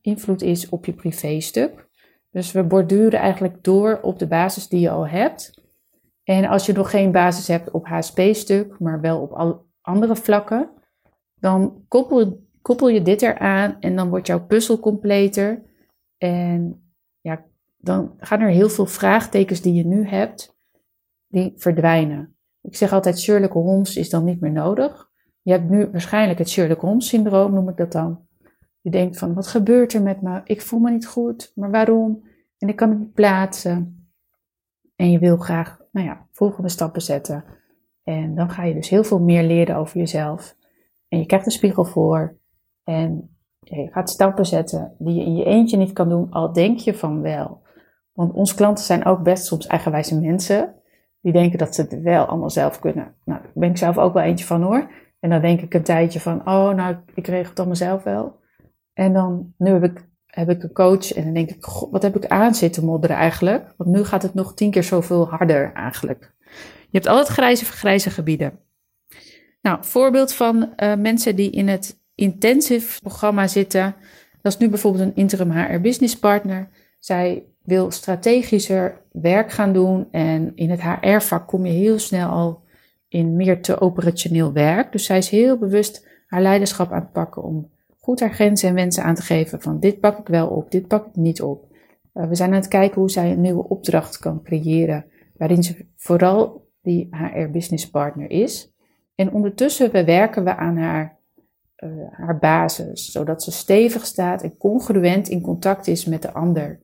invloed 0.00 0.42
is 0.42 0.68
op 0.68 0.84
je 0.84 0.92
privéstuk. 0.92 1.88
Dus 2.30 2.52
we 2.52 2.64
borduren 2.64 3.18
eigenlijk 3.18 3.64
door 3.64 3.98
op 4.02 4.18
de 4.18 4.26
basis 4.26 4.68
die 4.68 4.80
je 4.80 4.90
al 4.90 5.08
hebt. 5.08 5.62
En 6.24 6.44
als 6.44 6.66
je 6.66 6.72
nog 6.72 6.90
geen 6.90 7.12
basis 7.12 7.48
hebt 7.48 7.70
op 7.70 7.86
HSP-stuk, 7.86 8.78
maar 8.78 9.00
wel 9.00 9.20
op 9.20 9.32
al 9.32 9.66
andere 9.80 10.16
vlakken, 10.16 10.70
dan 11.34 11.84
koppel, 11.88 12.46
koppel 12.62 12.88
je 12.88 13.02
dit 13.02 13.22
eraan 13.22 13.76
en 13.80 13.96
dan 13.96 14.08
wordt 14.08 14.26
jouw 14.26 14.46
puzzel 14.46 14.80
completer. 14.80 15.62
En 16.16 16.90
ja, 17.20 17.44
dan 17.76 18.14
gaan 18.18 18.40
er 18.40 18.48
heel 18.48 18.68
veel 18.68 18.86
vraagtekens 18.86 19.60
die 19.60 19.74
je 19.74 19.86
nu 19.86 20.06
hebt, 20.06 20.56
die 21.26 21.52
verdwijnen. 21.56 22.36
Ik 22.60 22.76
zeg 22.76 22.92
altijd, 22.92 23.20
Sherlock 23.20 23.52
Holmes 23.52 23.96
is 23.96 24.10
dan 24.10 24.24
niet 24.24 24.40
meer 24.40 24.52
nodig. 24.52 25.10
Je 25.42 25.52
hebt 25.52 25.68
nu 25.68 25.90
waarschijnlijk 25.90 26.38
het 26.38 26.50
Sherlock 26.50 26.80
Holmes 26.80 27.08
syndroom, 27.08 27.54
noem 27.54 27.68
ik 27.68 27.76
dat 27.76 27.92
dan. 27.92 28.26
Je 28.80 28.90
denkt 28.90 29.18
van, 29.18 29.34
wat 29.34 29.46
gebeurt 29.46 29.92
er 29.92 30.02
met 30.02 30.22
me? 30.22 30.40
Ik 30.44 30.62
voel 30.62 30.80
me 30.80 30.90
niet 30.90 31.06
goed, 31.06 31.52
maar 31.54 31.70
waarom? 31.70 32.24
En 32.58 32.68
ik 32.68 32.76
kan 32.76 32.90
het 32.90 32.98
niet 32.98 33.12
plaatsen. 33.12 34.08
En 34.96 35.10
je 35.10 35.18
wil 35.18 35.36
graag, 35.36 35.80
nou 35.94 36.06
ja, 36.06 36.26
volgende 36.32 36.68
stappen 36.68 37.02
zetten. 37.02 37.44
En 38.02 38.34
dan 38.34 38.50
ga 38.50 38.64
je 38.64 38.74
dus 38.74 38.88
heel 38.88 39.04
veel 39.04 39.20
meer 39.20 39.42
leren 39.42 39.76
over 39.76 39.98
jezelf. 39.98 40.56
En 41.08 41.18
je 41.18 41.26
krijgt 41.26 41.46
een 41.46 41.52
spiegel 41.52 41.84
voor. 41.84 42.36
En 42.84 43.36
je 43.60 43.88
gaat 43.90 44.10
stappen 44.10 44.46
zetten 44.46 44.94
die 44.98 45.14
je 45.14 45.24
in 45.24 45.36
je 45.36 45.44
eentje 45.44 45.76
niet 45.76 45.92
kan 45.92 46.08
doen, 46.08 46.30
al 46.30 46.52
denk 46.52 46.78
je 46.78 46.94
van 46.94 47.20
wel. 47.20 47.62
Want 48.12 48.32
onze 48.32 48.54
klanten 48.54 48.84
zijn 48.84 49.04
ook 49.04 49.22
best 49.22 49.46
soms 49.46 49.66
eigenwijze 49.66 50.20
mensen. 50.20 50.74
Die 51.20 51.32
denken 51.32 51.58
dat 51.58 51.74
ze 51.74 51.80
het 51.80 52.00
wel 52.00 52.24
allemaal 52.24 52.50
zelf 52.50 52.78
kunnen. 52.78 53.14
Nou, 53.24 53.42
daar 53.42 53.52
ben 53.54 53.70
ik 53.70 53.76
zelf 53.76 53.98
ook 53.98 54.14
wel 54.14 54.22
eentje 54.22 54.46
van 54.46 54.62
hoor. 54.62 54.90
En 55.20 55.30
dan 55.30 55.40
denk 55.40 55.60
ik 55.60 55.74
een 55.74 55.82
tijdje 55.82 56.20
van, 56.20 56.38
oh 56.38 56.74
nou, 56.74 56.96
ik 57.14 57.26
regel 57.26 57.48
het 57.48 57.58
allemaal 57.58 57.76
zelf 57.76 58.02
wel. 58.02 58.36
En 58.92 59.12
dan, 59.12 59.52
nu 59.58 59.70
heb 59.70 59.84
ik, 59.84 60.08
heb 60.34 60.50
ik 60.50 60.62
een 60.62 60.72
coach 60.72 61.12
en 61.12 61.24
dan 61.24 61.34
denk 61.34 61.50
ik, 61.50 61.64
wat 61.90 62.02
heb 62.02 62.16
ik 62.16 62.26
aan 62.26 62.54
zitten 62.54 62.84
modderen 62.84 63.16
eigenlijk? 63.16 63.74
Want 63.76 63.90
nu 63.90 64.04
gaat 64.04 64.22
het 64.22 64.34
nog 64.34 64.54
tien 64.54 64.70
keer 64.70 64.82
zoveel 64.82 65.28
harder 65.28 65.72
eigenlijk. 65.72 66.32
Je 66.90 67.00
hebt 67.00 67.06
altijd 67.06 67.28
grijze, 67.28 67.64
grijze 67.64 68.10
gebieden. 68.10 68.58
Nou, 69.62 69.78
voorbeeld 69.80 70.32
van 70.32 70.72
uh, 70.76 70.94
mensen 70.94 71.36
die 71.36 71.50
in 71.50 71.68
het 71.68 72.00
intensive 72.14 73.00
programma 73.00 73.46
zitten. 73.46 73.94
Dat 74.42 74.52
is 74.52 74.58
nu 74.58 74.68
bijvoorbeeld 74.68 75.04
een 75.04 75.16
interim 75.16 75.50
HR 75.50 75.80
business 75.80 76.18
partner. 76.18 76.68
Zij 76.98 77.44
wil 77.62 77.90
strategischer 77.90 79.00
werk 79.12 79.52
gaan 79.52 79.72
doen 79.72 80.08
en 80.10 80.52
in 80.54 80.70
het 80.70 80.82
HR-vak 80.82 81.46
kom 81.46 81.66
je 81.66 81.72
heel 81.72 81.98
snel 81.98 82.28
al 82.28 82.62
in 83.08 83.36
meer 83.36 83.62
te 83.62 83.80
operationeel 83.80 84.52
werk. 84.52 84.92
Dus 84.92 85.04
zij 85.04 85.18
is 85.18 85.28
heel 85.28 85.58
bewust 85.58 86.06
haar 86.26 86.42
leiderschap 86.42 86.92
aan 86.92 87.00
het 87.00 87.12
pakken 87.12 87.42
om 87.42 87.70
goed 88.04 88.20
haar 88.20 88.34
grenzen 88.34 88.68
en 88.68 88.74
wensen 88.74 89.04
aan 89.04 89.14
te 89.14 89.22
geven 89.22 89.60
van 89.60 89.80
dit 89.80 90.00
pak 90.00 90.18
ik 90.18 90.28
wel 90.28 90.48
op, 90.48 90.70
dit 90.70 90.86
pak 90.86 91.06
ik 91.06 91.16
niet 91.16 91.42
op. 91.42 91.66
Uh, 92.14 92.28
we 92.28 92.34
zijn 92.34 92.50
aan 92.50 92.56
het 92.60 92.68
kijken 92.68 93.00
hoe 93.00 93.10
zij 93.10 93.30
een 93.30 93.40
nieuwe 93.40 93.68
opdracht 93.68 94.18
kan 94.18 94.42
creëren, 94.42 95.06
waarin 95.36 95.62
ze 95.62 95.86
vooral 95.96 96.68
die 96.82 97.08
HR 97.10 97.50
business 97.50 97.90
partner 97.90 98.30
is. 98.30 98.72
En 99.14 99.32
ondertussen 99.32 99.92
werken 100.06 100.44
we 100.44 100.56
aan 100.56 100.76
haar, 100.76 101.18
uh, 101.84 101.90
haar 102.10 102.38
basis, 102.38 103.10
zodat 103.10 103.42
ze 103.42 103.52
stevig 103.52 104.06
staat 104.06 104.42
en 104.42 104.56
congruent 104.56 105.28
in 105.28 105.40
contact 105.40 105.86
is 105.86 106.04
met 106.04 106.22
de 106.22 106.32
ander. 106.32 106.80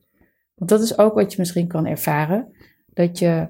Want 0.55 0.69
dat 0.69 0.81
is 0.81 0.97
ook 0.97 1.13
wat 1.13 1.31
je 1.31 1.39
misschien 1.39 1.67
kan 1.67 1.85
ervaren, 1.85 2.51
dat 2.93 3.19
je 3.19 3.47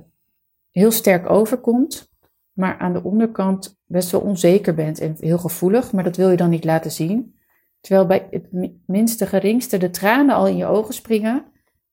heel 0.70 0.92
sterk 0.92 1.30
overkomt, 1.30 2.10
maar 2.52 2.78
aan 2.78 2.94
de 2.94 3.04
onderkant 3.04 3.80
best 3.86 4.12
wel 4.12 4.22
onzeker 4.22 4.76
bent 4.76 5.00
en 5.00 5.16
heel 5.20 5.38
gevoelig, 5.38 5.92
maar 5.92 6.04
dat 6.04 6.18
wil 6.18 6.30
je 6.30 6.38
dan 6.38 6.50
niet 6.50 6.66
laten 6.66 6.92
zien. 6.92 7.40
Terwijl 7.82 8.06
bij 8.08 8.28
het 8.30 8.72
minste 8.86 9.26
geringste 9.26 9.78
de 9.78 9.90
tranen 9.90 10.36
al 10.36 10.48
in 10.48 10.58
je 10.58 10.66
ogen 10.66 10.94
springen. 10.94 11.46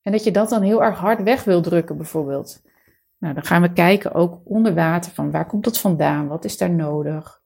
En 0.02 0.12
dat 0.12 0.24
je 0.24 0.30
dat 0.30 0.48
dan 0.48 0.62
heel 0.62 0.82
erg 0.82 0.98
hard 0.98 1.22
weg 1.22 1.44
wil 1.44 1.62
drukken, 1.62 1.96
bijvoorbeeld. 1.96 2.62
Nou, 3.18 3.34
dan 3.34 3.44
gaan 3.44 3.62
we 3.62 3.72
kijken 3.72 4.14
ook 4.14 4.40
onder 4.44 4.74
water 4.74 5.12
van 5.12 5.30
waar 5.30 5.46
komt 5.46 5.64
dat 5.64 5.78
vandaan? 5.78 6.28
Wat 6.28 6.44
is 6.44 6.56
daar 6.58 6.70
nodig? 6.70 7.42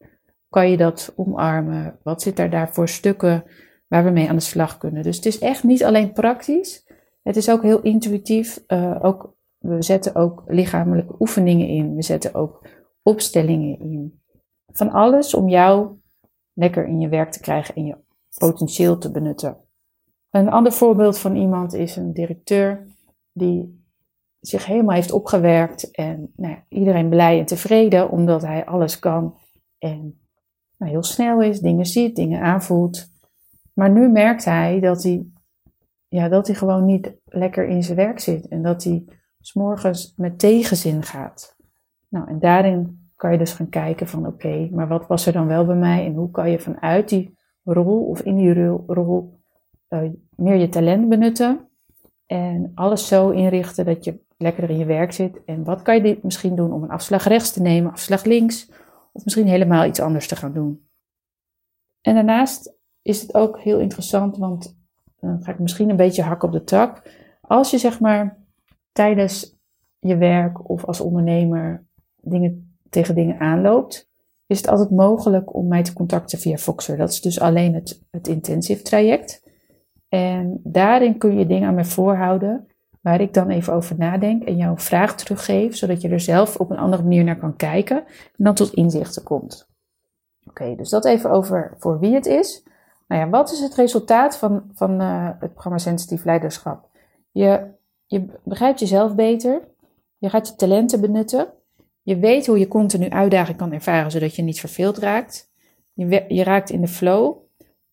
Kan 0.48 0.70
je 0.70 0.76
dat 0.76 1.12
omarmen? 1.16 1.98
Wat 2.02 2.22
zit 2.22 2.36
daar, 2.36 2.50
daar 2.50 2.72
voor 2.72 2.88
stukken 2.88 3.44
waar 3.88 4.04
we 4.04 4.10
mee 4.10 4.28
aan 4.28 4.36
de 4.36 4.42
slag 4.42 4.78
kunnen? 4.78 5.02
Dus 5.02 5.16
het 5.16 5.26
is 5.26 5.38
echt 5.38 5.64
niet 5.64 5.84
alleen 5.84 6.12
praktisch. 6.12 6.86
Het 7.22 7.36
is 7.36 7.50
ook 7.50 7.62
heel 7.62 7.82
intuïtief. 7.82 8.64
Uh, 8.68 8.98
ook, 9.02 9.34
we 9.58 9.82
zetten 9.82 10.14
ook 10.14 10.42
lichamelijke 10.46 11.14
oefeningen 11.18 11.68
in. 11.68 11.94
We 11.94 12.02
zetten 12.02 12.34
ook 12.34 12.66
opstellingen 13.02 13.80
in. 13.80 14.20
Van 14.72 14.90
alles 14.90 15.34
om 15.34 15.48
jou 15.48 15.96
lekker 16.52 16.86
in 16.86 17.00
je 17.00 17.08
werk 17.08 17.30
te 17.30 17.40
krijgen 17.40 17.74
en 17.74 17.84
je 17.84 17.96
potentieel 18.38 18.98
te 18.98 19.10
benutten. 19.10 19.56
Een 20.30 20.50
ander 20.50 20.72
voorbeeld 20.72 21.18
van 21.18 21.36
iemand 21.36 21.72
is 21.72 21.96
een 21.96 22.12
directeur 22.12 22.86
die 23.32 23.84
zich 24.40 24.66
helemaal 24.66 24.94
heeft 24.94 25.12
opgewerkt 25.12 25.90
en 25.90 26.32
nou 26.36 26.56
iedereen 26.68 27.08
blij 27.08 27.38
en 27.38 27.46
tevreden 27.46 28.10
omdat 28.10 28.42
hij 28.42 28.66
alles 28.66 28.98
kan 28.98 29.36
en 29.78 30.20
nou, 30.76 30.90
heel 30.90 31.02
snel 31.02 31.42
is, 31.42 31.60
dingen 31.60 31.86
ziet, 31.86 32.16
dingen 32.16 32.42
aanvoelt. 32.42 33.10
Maar 33.72 33.90
nu 33.90 34.08
merkt 34.08 34.44
hij 34.44 34.80
dat 34.80 35.02
hij, 35.02 35.26
ja, 36.08 36.28
dat 36.28 36.46
hij 36.46 36.56
gewoon 36.56 36.84
niet 36.84 37.12
lekker 37.24 37.68
in 37.68 37.82
zijn 37.82 37.96
werk 37.96 38.20
zit 38.20 38.48
en 38.48 38.62
dat 38.62 38.84
hij 38.84 39.04
s'morgens 39.40 40.14
met 40.16 40.38
tegenzin 40.38 41.02
gaat. 41.02 41.56
Nou, 42.08 42.28
en 42.28 42.38
daarin 42.38 43.10
kan 43.16 43.32
je 43.32 43.38
dus 43.38 43.52
gaan 43.52 43.68
kijken 43.68 44.08
van 44.08 44.26
oké, 44.26 44.68
maar 44.72 44.88
wat 44.88 45.06
was 45.06 45.26
er 45.26 45.32
dan 45.32 45.46
wel 45.46 45.66
bij 45.66 45.76
mij 45.76 46.06
en 46.06 46.14
hoe 46.14 46.30
kan 46.30 46.50
je 46.50 46.58
vanuit 46.58 47.08
die 47.08 47.38
rol 47.62 48.04
of 48.04 48.20
in 48.20 48.36
die 48.36 48.54
rol, 48.86 49.40
uh, 49.88 50.10
meer 50.36 50.56
je 50.56 50.68
talent 50.68 51.08
benutten 51.08 51.68
en 52.26 52.72
alles 52.74 53.08
zo 53.08 53.30
inrichten 53.30 53.84
dat 53.84 54.04
je 54.04 54.20
lekkerder 54.36 54.70
in 54.70 54.78
je 54.78 54.84
werk 54.84 55.12
zit. 55.12 55.44
En 55.44 55.64
wat 55.64 55.82
kan 55.82 56.02
je 56.02 56.18
misschien 56.22 56.56
doen 56.56 56.72
om 56.72 56.82
een 56.82 56.90
afslag 56.90 57.24
rechts 57.24 57.52
te 57.52 57.62
nemen, 57.62 57.92
afslag 57.92 58.24
links 58.24 58.70
of 59.12 59.24
misschien 59.24 59.46
helemaal 59.46 59.84
iets 59.84 60.00
anders 60.00 60.28
te 60.28 60.36
gaan 60.36 60.52
doen. 60.52 60.86
En 62.00 62.14
daarnaast 62.14 62.74
is 63.02 63.22
het 63.22 63.34
ook 63.34 63.60
heel 63.60 63.78
interessant, 63.78 64.36
want 64.36 64.76
dan 65.20 65.42
ga 65.42 65.52
ik 65.52 65.58
misschien 65.58 65.90
een 65.90 65.96
beetje 65.96 66.22
hakken 66.22 66.48
op 66.48 66.54
de 66.54 66.64
tak. 66.64 67.02
Als 67.40 67.70
je 67.70 67.78
zeg 67.78 68.00
maar 68.00 68.38
tijdens 68.92 69.58
je 69.98 70.16
werk 70.16 70.68
of 70.68 70.84
als 70.84 71.00
ondernemer 71.00 71.86
dingen, 72.16 72.76
tegen 72.88 73.14
dingen 73.14 73.38
aanloopt, 73.38 74.11
is 74.52 74.60
het 74.60 74.68
altijd 74.68 74.90
mogelijk 74.90 75.54
om 75.54 75.68
mij 75.68 75.82
te 75.82 75.92
contacten 75.92 76.38
via 76.38 76.56
Voxer. 76.56 76.96
Dat 76.96 77.10
is 77.10 77.20
dus 77.20 77.40
alleen 77.40 77.74
het, 77.74 78.02
het 78.10 78.28
intensive 78.28 78.82
traject. 78.82 79.42
En 80.08 80.60
daarin 80.62 81.18
kun 81.18 81.38
je 81.38 81.46
dingen 81.46 81.68
aan 81.68 81.74
me 81.74 81.84
voorhouden 81.84 82.66
waar 83.00 83.20
ik 83.20 83.34
dan 83.34 83.48
even 83.48 83.72
over 83.72 83.96
nadenk 83.98 84.42
en 84.44 84.56
jou 84.56 84.70
een 84.70 84.78
vraag 84.78 85.16
teruggeef, 85.16 85.76
zodat 85.76 86.00
je 86.00 86.08
er 86.08 86.20
zelf 86.20 86.56
op 86.56 86.70
een 86.70 86.78
andere 86.78 87.02
manier 87.02 87.24
naar 87.24 87.38
kan 87.38 87.56
kijken 87.56 87.96
en 88.06 88.44
dan 88.44 88.54
tot 88.54 88.72
inzichten 88.72 89.22
komt. 89.22 89.68
Oké, 90.48 90.74
dus 90.76 90.90
dat 90.90 91.04
even 91.04 91.30
over 91.30 91.74
voor 91.78 91.98
wie 91.98 92.14
het 92.14 92.26
is. 92.26 92.62
Nou 93.08 93.20
ja, 93.20 93.28
wat 93.28 93.52
is 93.52 93.60
het 93.60 93.74
resultaat 93.74 94.36
van, 94.36 94.70
van 94.72 95.00
uh, 95.00 95.28
het 95.38 95.52
programma 95.52 95.78
Sensitief 95.78 96.24
Leiderschap? 96.24 96.88
Je, 97.30 97.66
je 98.06 98.26
begrijpt 98.44 98.80
jezelf 98.80 99.14
beter, 99.14 99.60
je 100.18 100.28
gaat 100.28 100.48
je 100.48 100.54
talenten 100.54 101.00
benutten, 101.00 101.52
je 102.02 102.18
weet 102.18 102.46
hoe 102.46 102.58
je 102.58 102.68
continu 102.68 103.08
uitdaging 103.08 103.56
kan 103.56 103.72
ervaren, 103.72 104.10
zodat 104.10 104.36
je 104.36 104.42
niet 104.42 104.60
verveeld 104.60 104.98
raakt. 104.98 105.50
Je, 105.92 106.24
je 106.28 106.42
raakt 106.42 106.70
in 106.70 106.80
de 106.80 106.88
flow. 106.88 107.36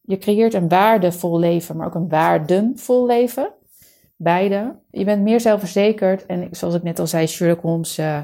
Je 0.01 0.17
creëert 0.17 0.53
een 0.53 0.67
waardevol 0.67 1.39
leven, 1.39 1.77
maar 1.77 1.87
ook 1.87 1.95
een 1.95 2.09
waardenvol 2.09 3.05
leven. 3.05 3.53
Beide. 4.15 4.79
Je 4.91 5.05
bent 5.05 5.23
meer 5.23 5.39
zelfverzekerd. 5.39 6.25
En 6.25 6.47
zoals 6.51 6.75
ik 6.75 6.83
net 6.83 6.99
al 6.99 7.07
zei, 7.07 7.27
Sherlock 7.27 7.61
Holmes, 7.61 7.99
uh, 7.99 8.21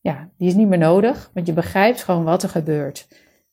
ja, 0.00 0.30
die 0.36 0.48
is 0.48 0.54
niet 0.54 0.68
meer 0.68 0.78
nodig. 0.78 1.30
Want 1.34 1.46
je 1.46 1.52
begrijpt 1.52 2.02
gewoon 2.02 2.24
wat 2.24 2.42
er 2.42 2.48
gebeurt. 2.48 3.08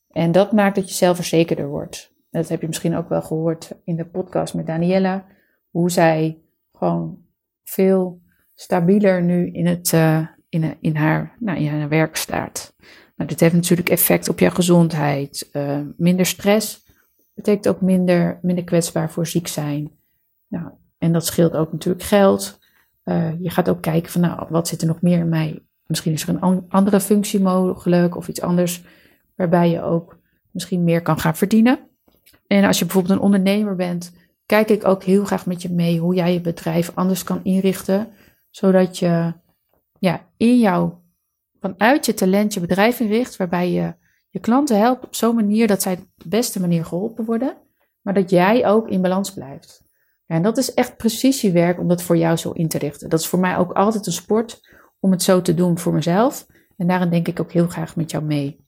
En 0.09 0.31
dat 0.31 0.51
maakt 0.51 0.75
dat 0.75 0.89
je 0.89 0.95
zelfverzekerder 0.95 1.67
wordt. 1.67 2.13
Dat 2.29 2.49
heb 2.49 2.61
je 2.61 2.67
misschien 2.67 2.95
ook 2.95 3.09
wel 3.09 3.21
gehoord 3.21 3.71
in 3.83 3.95
de 3.95 4.05
podcast 4.05 4.53
met 4.53 4.67
Daniela. 4.67 5.25
Hoe 5.69 5.91
zij 5.91 6.41
gewoon 6.71 7.17
veel 7.63 8.21
stabieler 8.53 9.23
nu 9.23 9.51
in, 9.51 9.65
het, 9.65 9.91
uh, 9.91 10.27
in, 10.53 10.77
in, 10.79 10.95
haar, 10.95 11.35
nou, 11.39 11.57
in 11.57 11.67
haar 11.67 11.89
werk 11.89 12.15
staat. 12.15 12.75
Nou, 13.15 13.29
dit 13.29 13.39
heeft 13.39 13.53
natuurlijk 13.53 13.89
effect 13.89 14.29
op 14.29 14.39
je 14.39 14.51
gezondheid. 14.51 15.49
Uh, 15.53 15.79
minder 15.97 16.25
stress 16.25 16.85
betekent 17.33 17.67
ook 17.67 17.81
minder, 17.81 18.39
minder 18.41 18.63
kwetsbaar 18.63 19.11
voor 19.11 19.27
ziek 19.27 19.47
zijn. 19.47 19.91
Nou, 20.47 20.69
en 20.97 21.13
dat 21.13 21.25
scheelt 21.25 21.53
ook 21.53 21.71
natuurlijk 21.71 22.03
geld. 22.03 22.59
Uh, 23.05 23.41
je 23.41 23.49
gaat 23.49 23.69
ook 23.69 23.81
kijken 23.81 24.11
van, 24.11 24.21
nou, 24.21 24.45
wat 24.49 24.67
zit 24.67 24.81
er 24.81 24.87
nog 24.87 25.01
meer 25.01 25.19
in 25.19 25.29
mij? 25.29 25.59
Misschien 25.85 26.13
is 26.13 26.27
er 26.27 26.37
een 26.41 26.65
andere 26.69 26.99
functie 26.99 27.39
mogelijk 27.39 28.15
of 28.15 28.27
iets 28.27 28.41
anders 28.41 28.83
waarbij 29.35 29.69
je 29.69 29.81
ook 29.81 30.19
misschien 30.51 30.83
meer 30.83 31.01
kan 31.01 31.19
gaan 31.19 31.35
verdienen. 31.35 31.79
En 32.47 32.63
als 32.63 32.79
je 32.79 32.85
bijvoorbeeld 32.85 33.13
een 33.13 33.25
ondernemer 33.25 33.75
bent, 33.75 34.11
kijk 34.45 34.69
ik 34.69 34.87
ook 34.87 35.03
heel 35.03 35.25
graag 35.25 35.45
met 35.45 35.61
je 35.61 35.71
mee 35.71 35.99
hoe 35.99 36.15
jij 36.15 36.33
je 36.33 36.41
bedrijf 36.41 36.91
anders 36.93 37.23
kan 37.23 37.39
inrichten, 37.43 38.07
zodat 38.49 38.99
je 38.99 39.33
ja, 40.03 40.29
in 40.37 40.59
jou 40.59 40.93
vanuit 41.59 42.05
je 42.05 42.13
talent 42.13 42.53
je 42.53 42.59
bedrijf 42.59 42.99
inricht, 42.99 43.37
waarbij 43.37 43.71
je 43.71 43.93
je 44.29 44.39
klanten 44.39 44.79
helpt 44.79 45.05
op 45.05 45.15
zo'n 45.15 45.35
manier 45.35 45.67
dat 45.67 45.81
zij 45.81 45.95
de 46.15 46.29
beste 46.29 46.59
manier 46.59 46.85
geholpen 46.85 47.25
worden, 47.25 47.57
maar 48.01 48.13
dat 48.13 48.29
jij 48.29 48.67
ook 48.67 48.89
in 48.89 49.01
balans 49.01 49.33
blijft. 49.33 49.83
Ja, 50.25 50.35
en 50.35 50.41
dat 50.41 50.57
is 50.57 50.73
echt 50.73 50.97
precisiewerk 50.97 51.79
om 51.79 51.87
dat 51.87 52.01
voor 52.01 52.17
jou 52.17 52.37
zo 52.37 52.51
in 52.51 52.67
te 52.67 52.77
richten. 52.77 53.09
Dat 53.09 53.19
is 53.19 53.27
voor 53.27 53.39
mij 53.39 53.57
ook 53.57 53.71
altijd 53.71 54.05
een 54.05 54.11
sport 54.11 54.61
om 54.99 55.11
het 55.11 55.23
zo 55.23 55.41
te 55.41 55.53
doen 55.53 55.77
voor 55.77 55.93
mezelf. 55.93 56.47
En 56.77 56.87
daarin 56.87 57.09
denk 57.09 57.27
ik 57.27 57.39
ook 57.39 57.51
heel 57.51 57.67
graag 57.67 57.95
met 57.95 58.11
jou 58.11 58.23
mee. 58.23 58.67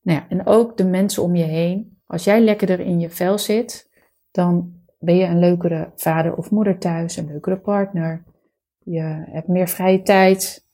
Nou 0.00 0.18
ja, 0.18 0.26
en 0.28 0.46
ook 0.46 0.76
de 0.76 0.84
mensen 0.84 1.22
om 1.22 1.36
je 1.36 1.44
heen. 1.44 2.00
Als 2.06 2.24
jij 2.24 2.40
lekkerder 2.40 2.80
in 2.80 3.00
je 3.00 3.10
vel 3.10 3.38
zit, 3.38 3.90
dan 4.30 4.72
ben 4.98 5.16
je 5.16 5.24
een 5.24 5.38
leukere 5.38 5.92
vader 5.96 6.36
of 6.36 6.50
moeder 6.50 6.78
thuis, 6.78 7.16
een 7.16 7.26
leukere 7.26 7.60
partner. 7.60 8.24
Je 8.88 9.24
hebt 9.30 9.48
meer 9.48 9.68
vrije 9.68 10.02
tijd. 10.02 10.66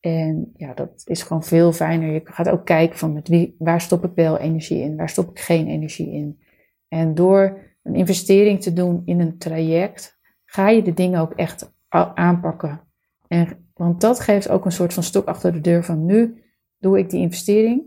En 0.00 0.52
ja, 0.56 0.74
dat 0.74 1.02
is 1.04 1.22
gewoon 1.22 1.44
veel 1.44 1.72
fijner. 1.72 2.12
Je 2.12 2.20
gaat 2.24 2.48
ook 2.48 2.64
kijken 2.64 2.98
van 2.98 3.12
met 3.12 3.28
wie, 3.28 3.54
waar 3.58 3.80
stop 3.80 4.04
ik 4.04 4.12
wel 4.14 4.38
energie 4.38 4.80
in, 4.80 4.96
waar 4.96 5.08
stop 5.08 5.30
ik 5.30 5.38
geen 5.38 5.66
energie 5.66 6.12
in. 6.12 6.40
En 6.88 7.14
door 7.14 7.60
een 7.82 7.94
investering 7.94 8.62
te 8.62 8.72
doen 8.72 9.02
in 9.04 9.20
een 9.20 9.38
traject, 9.38 10.18
ga 10.44 10.68
je 10.68 10.82
de 10.82 10.94
dingen 10.94 11.20
ook 11.20 11.32
echt 11.32 11.72
aanpakken. 12.14 12.80
En, 13.28 13.70
want 13.74 14.00
dat 14.00 14.20
geeft 14.20 14.48
ook 14.48 14.64
een 14.64 14.72
soort 14.72 14.94
van 14.94 15.02
stok 15.02 15.26
achter 15.26 15.52
de 15.52 15.60
deur 15.60 15.84
van 15.84 16.04
nu 16.04 16.42
doe 16.78 16.98
ik 16.98 17.10
die 17.10 17.20
investering 17.20 17.82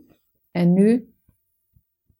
en 0.51 0.73
nu 0.73 1.13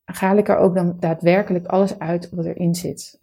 haal 0.04 0.36
ik 0.36 0.48
er 0.48 0.56
ook 0.56 0.74
dan 0.74 0.96
daadwerkelijk 0.98 1.66
alles 1.66 1.98
uit 1.98 2.30
wat 2.30 2.44
erin 2.44 2.74
zit. 2.74 3.20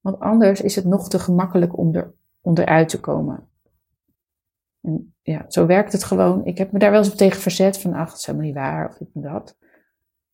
Want 0.00 0.20
anders 0.20 0.60
is 0.60 0.76
het 0.76 0.84
nog 0.84 1.08
te 1.08 1.18
gemakkelijk 1.18 1.78
om, 1.78 1.94
er, 1.94 2.14
om 2.40 2.56
eruit 2.56 2.88
te 2.88 3.00
komen. 3.00 3.50
En 4.82 5.14
ja, 5.22 5.44
zo 5.48 5.66
werkt 5.66 5.92
het 5.92 6.04
gewoon. 6.04 6.44
Ik 6.44 6.58
heb 6.58 6.72
me 6.72 6.78
daar 6.78 6.90
wel 6.90 7.04
eens 7.04 7.14
tegen 7.14 7.40
verzet 7.40 7.78
van, 7.78 7.92
ach, 7.94 8.08
dat 8.08 8.18
is 8.18 8.26
helemaal 8.26 8.46
niet 8.46 8.56
waar, 8.56 8.88
of 8.88 8.96
dit 8.96 9.08
en 9.14 9.20
dat. 9.20 9.56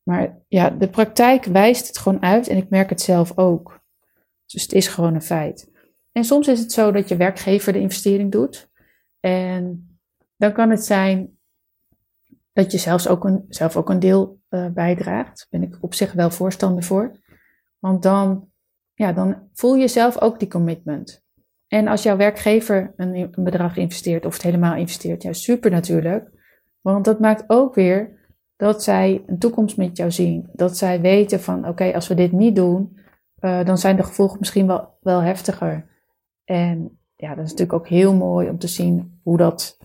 Maar 0.03 0.39
ja, 0.49 0.71
de 0.71 0.89
praktijk 0.89 1.45
wijst 1.45 1.87
het 1.87 1.99
gewoon 1.99 2.23
uit 2.23 2.49
en 2.49 2.57
ik 2.57 2.71
merk 2.71 2.91
het 2.91 3.01
zelf 3.01 3.39
ook. 3.39 3.81
Dus 4.47 4.63
het 4.63 4.73
is 4.73 4.89
gewoon 4.89 5.15
een 5.15 5.23
feit. 5.23 5.71
En 6.13 6.25
soms 6.25 6.49
is 6.49 6.61
het 6.61 6.73
zo 6.73 6.93
dat 6.93 7.09
je 7.09 7.17
werkgever 7.17 7.73
de 7.73 7.81
investering 7.81 8.33
doet. 8.33 8.71
En 9.21 9.89
dan 10.37 10.53
kan 10.53 10.71
het 10.71 10.85
zijn 10.85 11.39
dat 12.53 12.73
je 12.73 12.79
zelfs 12.79 13.09
ook 13.09 13.25
een, 13.25 13.45
zelf 13.49 13.77
ook 13.77 13.91
een 13.91 13.99
deel 13.99 14.41
uh, 14.51 14.67
bijdraagt. 14.67 15.47
Daar 15.49 15.61
ben 15.61 15.69
ik 15.69 15.79
op 15.81 15.95
zich 15.95 16.13
wel 16.13 16.31
voorstander 16.31 16.83
voor. 16.83 17.17
Want 17.79 18.03
dan, 18.03 18.51
ja, 18.95 19.13
dan 19.13 19.49
voel 19.53 19.75
je 19.75 19.89
zelf 19.89 20.21
ook 20.21 20.39
die 20.39 20.49
commitment. 20.49 21.25
En 21.69 21.89
als 21.89 22.03
jouw 22.03 22.17
werkgever 22.17 22.93
een, 22.97 23.15
een 23.15 23.45
bedrag 23.45 23.77
investeert 23.77 24.27
of 24.27 24.33
het 24.33 24.43
helemaal 24.43 24.75
investeert, 24.75 25.23
ja, 25.23 25.33
super 25.33 25.71
natuurlijk. 25.71 26.31
Want 26.81 27.05
dat 27.05 27.21
maakt 27.21 27.45
ook 27.47 27.75
weer 27.75 28.17
dat 28.57 28.83
zij 28.83 29.23
een 29.27 29.39
toekomst 29.39 29.77
met 29.77 29.97
jou 29.97 30.11
zien. 30.11 30.49
Dat 30.53 30.77
zij 30.77 31.01
weten 31.01 31.41
van 31.41 31.69
oké, 31.69 31.95
als 31.95 32.09
we 32.09 32.15
dit 32.15 32.33
niet 32.33 32.57
doen, 32.57 32.99
uh, 33.41 33.65
dan 33.65 33.79
zijn 33.79 33.97
de 33.97 34.03
gevolgen 34.03 34.39
misschien 34.39 34.67
wel, 34.67 34.89
wel 35.01 35.21
heftiger. 35.21 35.87
En 36.45 36.99
ja, 37.17 37.29
dat 37.29 37.45
is 37.45 37.51
natuurlijk 37.51 37.79
ook 37.79 37.89
heel 37.89 38.15
mooi 38.15 38.49
om 38.49 38.59
te 38.59 38.69
zien 38.69 39.21
hoe 39.23 39.37
dat, 39.37 39.79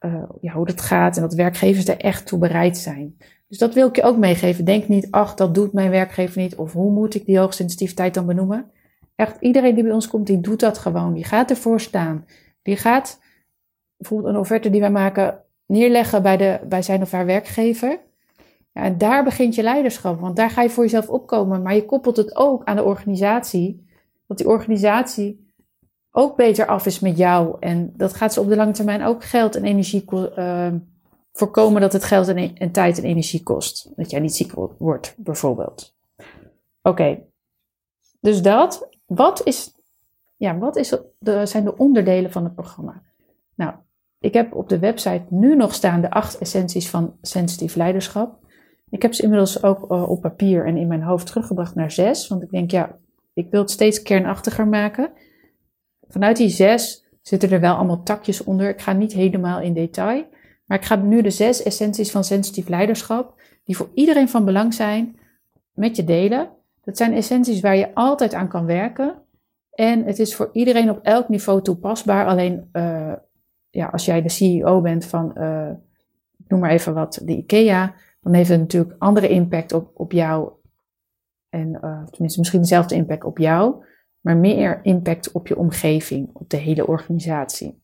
uh, 0.00 0.22
ja, 0.40 0.52
hoe 0.52 0.66
dat 0.66 0.80
gaat 0.80 1.16
en 1.16 1.22
dat 1.22 1.34
werkgevers 1.34 1.88
er 1.88 2.00
echt 2.00 2.26
toe 2.26 2.38
bereid 2.38 2.76
zijn. 2.76 3.16
Dus 3.48 3.58
dat 3.58 3.74
wil 3.74 3.88
ik 3.88 3.96
je 3.96 4.02
ook 4.02 4.18
meegeven. 4.18 4.64
Denk 4.64 4.88
niet, 4.88 5.10
ach, 5.10 5.34
dat 5.34 5.54
doet 5.54 5.72
mijn 5.72 5.90
werkgever 5.90 6.40
niet. 6.40 6.56
Of 6.56 6.72
hoe 6.72 6.90
moet 6.90 7.14
ik 7.14 7.26
die 7.26 7.38
hoogsensitiviteit 7.38 8.14
dan 8.14 8.26
benoemen? 8.26 8.70
Echt, 9.20 9.36
iedereen 9.40 9.74
die 9.74 9.84
bij 9.84 9.92
ons 9.92 10.08
komt, 10.08 10.26
die 10.26 10.40
doet 10.40 10.60
dat 10.60 10.78
gewoon. 10.78 11.12
Die 11.12 11.24
gaat 11.24 11.50
ervoor 11.50 11.80
staan. 11.80 12.26
Die 12.62 12.76
gaat 12.76 13.20
bijvoorbeeld 13.96 14.34
een 14.34 14.40
offerte 14.40 14.70
die 14.70 14.80
wij 14.80 14.90
maken 14.90 15.42
neerleggen 15.66 16.22
bij, 16.22 16.36
de, 16.36 16.60
bij 16.68 16.82
zijn 16.82 17.02
of 17.02 17.10
haar 17.10 17.26
werkgever. 17.26 18.00
Ja, 18.72 18.82
en 18.82 18.98
daar 18.98 19.24
begint 19.24 19.54
je 19.54 19.62
leiderschap, 19.62 20.20
want 20.20 20.36
daar 20.36 20.50
ga 20.50 20.62
je 20.62 20.70
voor 20.70 20.84
jezelf 20.84 21.08
opkomen. 21.08 21.62
Maar 21.62 21.74
je 21.74 21.84
koppelt 21.84 22.16
het 22.16 22.36
ook 22.36 22.64
aan 22.64 22.76
de 22.76 22.84
organisatie, 22.84 23.86
dat 24.26 24.38
die 24.38 24.48
organisatie 24.48 25.52
ook 26.10 26.36
beter 26.36 26.66
af 26.66 26.86
is 26.86 27.00
met 27.00 27.16
jou. 27.16 27.56
En 27.58 27.92
dat 27.96 28.14
gaat 28.14 28.32
ze 28.32 28.40
op 28.40 28.48
de 28.48 28.56
lange 28.56 28.72
termijn 28.72 29.02
ook 29.02 29.24
geld 29.24 29.56
en 29.56 29.64
energie 29.64 30.04
uh, 30.12 30.72
voorkomen 31.32 31.80
dat 31.80 31.92
het 31.92 32.04
geld 32.04 32.28
e-, 32.28 32.52
en, 32.54 32.70
tijd 32.70 32.98
en 32.98 33.04
energie 33.04 33.42
kost. 33.42 33.92
Dat 33.96 34.10
jij 34.10 34.20
niet 34.20 34.34
ziek 34.34 34.52
wordt, 34.78 35.14
bijvoorbeeld. 35.16 35.94
Oké, 36.82 37.18
dus 38.20 38.42
dat. 38.42 38.88
Wat, 39.14 39.46
is, 39.46 39.72
ja, 40.36 40.58
wat 40.58 40.76
is 40.76 40.96
de, 41.18 41.46
zijn 41.46 41.64
de 41.64 41.76
onderdelen 41.76 42.32
van 42.32 42.44
het 42.44 42.54
programma? 42.54 43.02
Nou, 43.54 43.74
ik 44.18 44.34
heb 44.34 44.54
op 44.54 44.68
de 44.68 44.78
website 44.78 45.24
nu 45.28 45.56
nog 45.56 45.74
staan 45.74 46.00
de 46.00 46.10
acht 46.10 46.38
essenties 46.38 46.90
van 46.90 47.16
sensitief 47.22 47.74
leiderschap. 47.74 48.38
Ik 48.90 49.02
heb 49.02 49.14
ze 49.14 49.22
inmiddels 49.22 49.62
ook 49.62 49.92
uh, 49.92 50.10
op 50.10 50.20
papier 50.20 50.66
en 50.66 50.76
in 50.76 50.88
mijn 50.88 51.02
hoofd 51.02 51.26
teruggebracht 51.26 51.74
naar 51.74 51.90
zes. 51.90 52.28
Want 52.28 52.42
ik 52.42 52.50
denk, 52.50 52.70
ja, 52.70 52.98
ik 53.32 53.50
wil 53.50 53.60
het 53.60 53.70
steeds 53.70 54.02
kernachtiger 54.02 54.68
maken. 54.68 55.12
Vanuit 56.08 56.36
die 56.36 56.48
zes 56.48 57.06
zitten 57.22 57.50
er 57.50 57.60
wel 57.60 57.74
allemaal 57.74 58.02
takjes 58.02 58.44
onder. 58.44 58.68
Ik 58.68 58.80
ga 58.80 58.92
niet 58.92 59.12
helemaal 59.12 59.60
in 59.60 59.74
detail. 59.74 60.24
Maar 60.66 60.78
ik 60.78 60.84
ga 60.84 60.96
nu 60.96 61.22
de 61.22 61.30
zes 61.30 61.62
essenties 61.62 62.10
van 62.10 62.24
sensitief 62.24 62.68
leiderschap, 62.68 63.42
die 63.64 63.76
voor 63.76 63.90
iedereen 63.94 64.28
van 64.28 64.44
belang 64.44 64.74
zijn, 64.74 65.18
met 65.72 65.96
je 65.96 66.04
delen. 66.04 66.58
Dat 66.90 66.98
zijn 66.98 67.14
essenties 67.14 67.60
waar 67.60 67.76
je 67.76 67.94
altijd 67.94 68.34
aan 68.34 68.48
kan 68.48 68.66
werken. 68.66 69.22
En 69.70 70.04
het 70.04 70.18
is 70.18 70.34
voor 70.34 70.50
iedereen 70.52 70.90
op 70.90 70.98
elk 71.02 71.28
niveau 71.28 71.62
toepasbaar. 71.62 72.26
Alleen 72.26 72.68
uh, 72.72 73.12
ja, 73.70 73.86
als 73.86 74.04
jij 74.04 74.22
de 74.22 74.28
CEO 74.28 74.80
bent 74.80 75.04
van, 75.04 75.32
uh, 75.36 75.70
noem 76.48 76.60
maar 76.60 76.70
even 76.70 76.94
wat, 76.94 77.20
de 77.24 77.36
IKEA, 77.36 77.94
dan 78.20 78.34
heeft 78.34 78.48
het 78.48 78.60
natuurlijk 78.60 78.94
andere 78.98 79.28
impact 79.28 79.72
op, 79.72 79.90
op 79.94 80.12
jou. 80.12 80.52
En 81.48 81.68
uh, 81.68 82.04
tenminste, 82.04 82.38
misschien 82.38 82.60
dezelfde 82.60 82.94
impact 82.94 83.24
op 83.24 83.38
jou, 83.38 83.84
maar 84.20 84.36
meer 84.36 84.80
impact 84.82 85.32
op 85.32 85.46
je 85.46 85.56
omgeving, 85.56 86.30
op 86.32 86.50
de 86.50 86.56
hele 86.56 86.86
organisatie. 86.86 87.82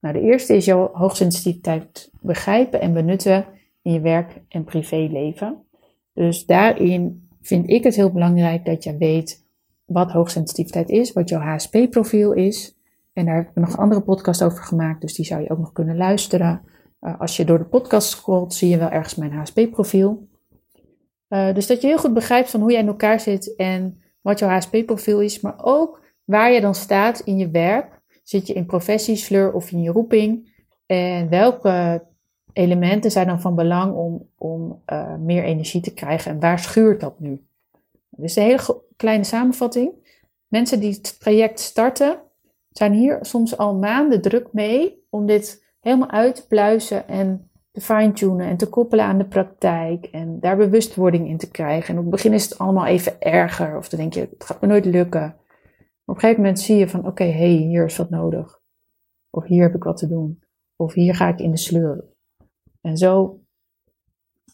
Nou, 0.00 0.14
de 0.14 0.20
eerste 0.20 0.56
is 0.56 0.64
jouw 0.64 0.90
hoogsensitiviteit 0.92 2.10
begrijpen 2.20 2.80
en 2.80 2.92
benutten 2.92 3.46
in 3.82 3.92
je 3.92 4.00
werk- 4.00 4.40
en 4.48 4.64
privéleven. 4.64 5.66
Dus 6.12 6.46
daarin 6.46 7.27
vind 7.48 7.70
ik 7.70 7.84
het 7.84 7.94
heel 7.94 8.12
belangrijk 8.12 8.64
dat 8.64 8.84
je 8.84 8.96
weet 8.96 9.46
wat 9.84 10.10
hoogsensitiviteit 10.10 10.88
is, 10.88 11.12
wat 11.12 11.28
jouw 11.28 11.40
HSP-profiel 11.40 12.32
is. 12.32 12.76
En 13.12 13.24
daar 13.24 13.36
heb 13.36 13.48
ik 13.48 13.54
nog 13.54 13.72
een 13.72 13.78
andere 13.78 14.00
podcast 14.00 14.42
over 14.42 14.62
gemaakt, 14.62 15.00
dus 15.00 15.14
die 15.14 15.24
zou 15.24 15.42
je 15.42 15.50
ook 15.50 15.58
nog 15.58 15.72
kunnen 15.72 15.96
luisteren. 15.96 16.62
Uh, 17.00 17.20
als 17.20 17.36
je 17.36 17.44
door 17.44 17.58
de 17.58 17.64
podcast 17.64 18.08
scrolt, 18.08 18.54
zie 18.54 18.68
je 18.68 18.78
wel 18.78 18.90
ergens 18.90 19.14
mijn 19.14 19.32
HSP-profiel. 19.32 20.28
Uh, 21.28 21.54
dus 21.54 21.66
dat 21.66 21.80
je 21.80 21.86
heel 21.86 21.98
goed 21.98 22.14
begrijpt 22.14 22.50
van 22.50 22.60
hoe 22.60 22.70
jij 22.70 22.80
in 22.80 22.86
elkaar 22.86 23.20
zit 23.20 23.56
en 23.56 24.02
wat 24.20 24.38
jouw 24.38 24.48
HSP-profiel 24.48 25.20
is, 25.20 25.40
maar 25.40 25.64
ook 25.64 26.02
waar 26.24 26.52
je 26.52 26.60
dan 26.60 26.74
staat 26.74 27.20
in 27.20 27.38
je 27.38 27.50
werk. 27.50 28.00
Zit 28.22 28.46
je 28.46 28.54
in 28.54 28.66
professiesleur 28.66 29.52
of 29.52 29.70
in 29.70 29.82
je 29.82 29.90
roeping? 29.90 30.56
En 30.86 31.28
welke 31.28 32.06
elementen 32.52 33.10
zijn 33.10 33.26
dan 33.26 33.40
van 33.40 33.54
belang 33.54 33.94
om, 33.94 34.28
om 34.36 34.82
uh, 34.86 35.14
meer 35.16 35.44
energie 35.44 35.80
te 35.80 35.94
krijgen 35.94 36.30
en 36.30 36.40
waar 36.40 36.58
schuurt 36.58 37.00
dat 37.00 37.20
nu? 37.20 37.46
Dus 38.10 38.36
een 38.36 38.42
hele 38.42 38.82
kleine 38.96 39.24
samenvatting. 39.24 39.92
Mensen 40.48 40.80
die 40.80 40.92
het 40.92 41.20
traject 41.20 41.60
starten, 41.60 42.20
zijn 42.70 42.92
hier 42.92 43.18
soms 43.20 43.56
al 43.56 43.74
maanden 43.74 44.22
druk 44.22 44.52
mee 44.52 45.06
om 45.10 45.26
dit 45.26 45.64
helemaal 45.80 46.10
uit 46.10 46.34
te 46.34 46.46
pluizen 46.46 47.08
en 47.08 47.50
te 47.70 47.80
fine-tunen 47.80 48.46
en 48.46 48.56
te 48.56 48.68
koppelen 48.68 49.04
aan 49.04 49.18
de 49.18 49.28
praktijk 49.28 50.04
en 50.04 50.40
daar 50.40 50.56
bewustwording 50.56 51.28
in 51.28 51.38
te 51.38 51.50
krijgen. 51.50 51.88
En 51.88 51.96
op 51.96 52.02
het 52.02 52.10
begin 52.10 52.32
is 52.32 52.44
het 52.44 52.58
allemaal 52.58 52.86
even 52.86 53.20
erger 53.20 53.76
of 53.76 53.88
dan 53.88 54.00
denk 54.00 54.12
je, 54.12 54.20
het 54.20 54.44
gaat 54.44 54.60
me 54.60 54.66
nooit 54.66 54.84
lukken. 54.84 55.20
Maar 55.20 55.36
op 56.04 56.14
een 56.14 56.20
gegeven 56.20 56.42
moment 56.42 56.60
zie 56.60 56.76
je 56.76 56.88
van, 56.88 57.00
oké, 57.00 57.08
okay, 57.08 57.32
hey, 57.32 57.48
hier 57.48 57.84
is 57.84 57.96
wat 57.96 58.10
nodig. 58.10 58.60
Of 59.30 59.44
hier 59.44 59.62
heb 59.62 59.74
ik 59.74 59.82
wat 59.82 59.96
te 59.96 60.08
doen. 60.08 60.42
Of 60.76 60.92
hier 60.92 61.14
ga 61.14 61.28
ik 61.28 61.38
in 61.38 61.50
de 61.50 61.56
sleur. 61.56 62.04
En 62.88 62.96
zo 62.96 63.40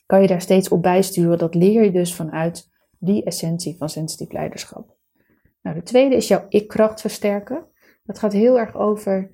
kan 0.07 0.21
je 0.21 0.27
daar 0.27 0.41
steeds 0.41 0.69
op 0.69 0.83
bijsturen. 0.83 1.39
Dat 1.39 1.55
leer 1.55 1.85
je 1.85 1.93
dus 1.93 2.15
vanuit 2.15 2.71
die 2.99 3.25
essentie 3.25 3.77
van 3.77 3.89
sensitief 3.89 4.33
leiderschap. 4.33 4.97
Nou, 5.63 5.77
de 5.77 5.83
tweede 5.83 6.17
is 6.17 6.29
jouw 6.29 6.47
ik-kracht 6.49 7.01
versterken. 7.01 7.67
Dat 8.05 8.19
gaat 8.19 8.33
heel 8.33 8.59
erg 8.59 8.75
over, 8.75 9.31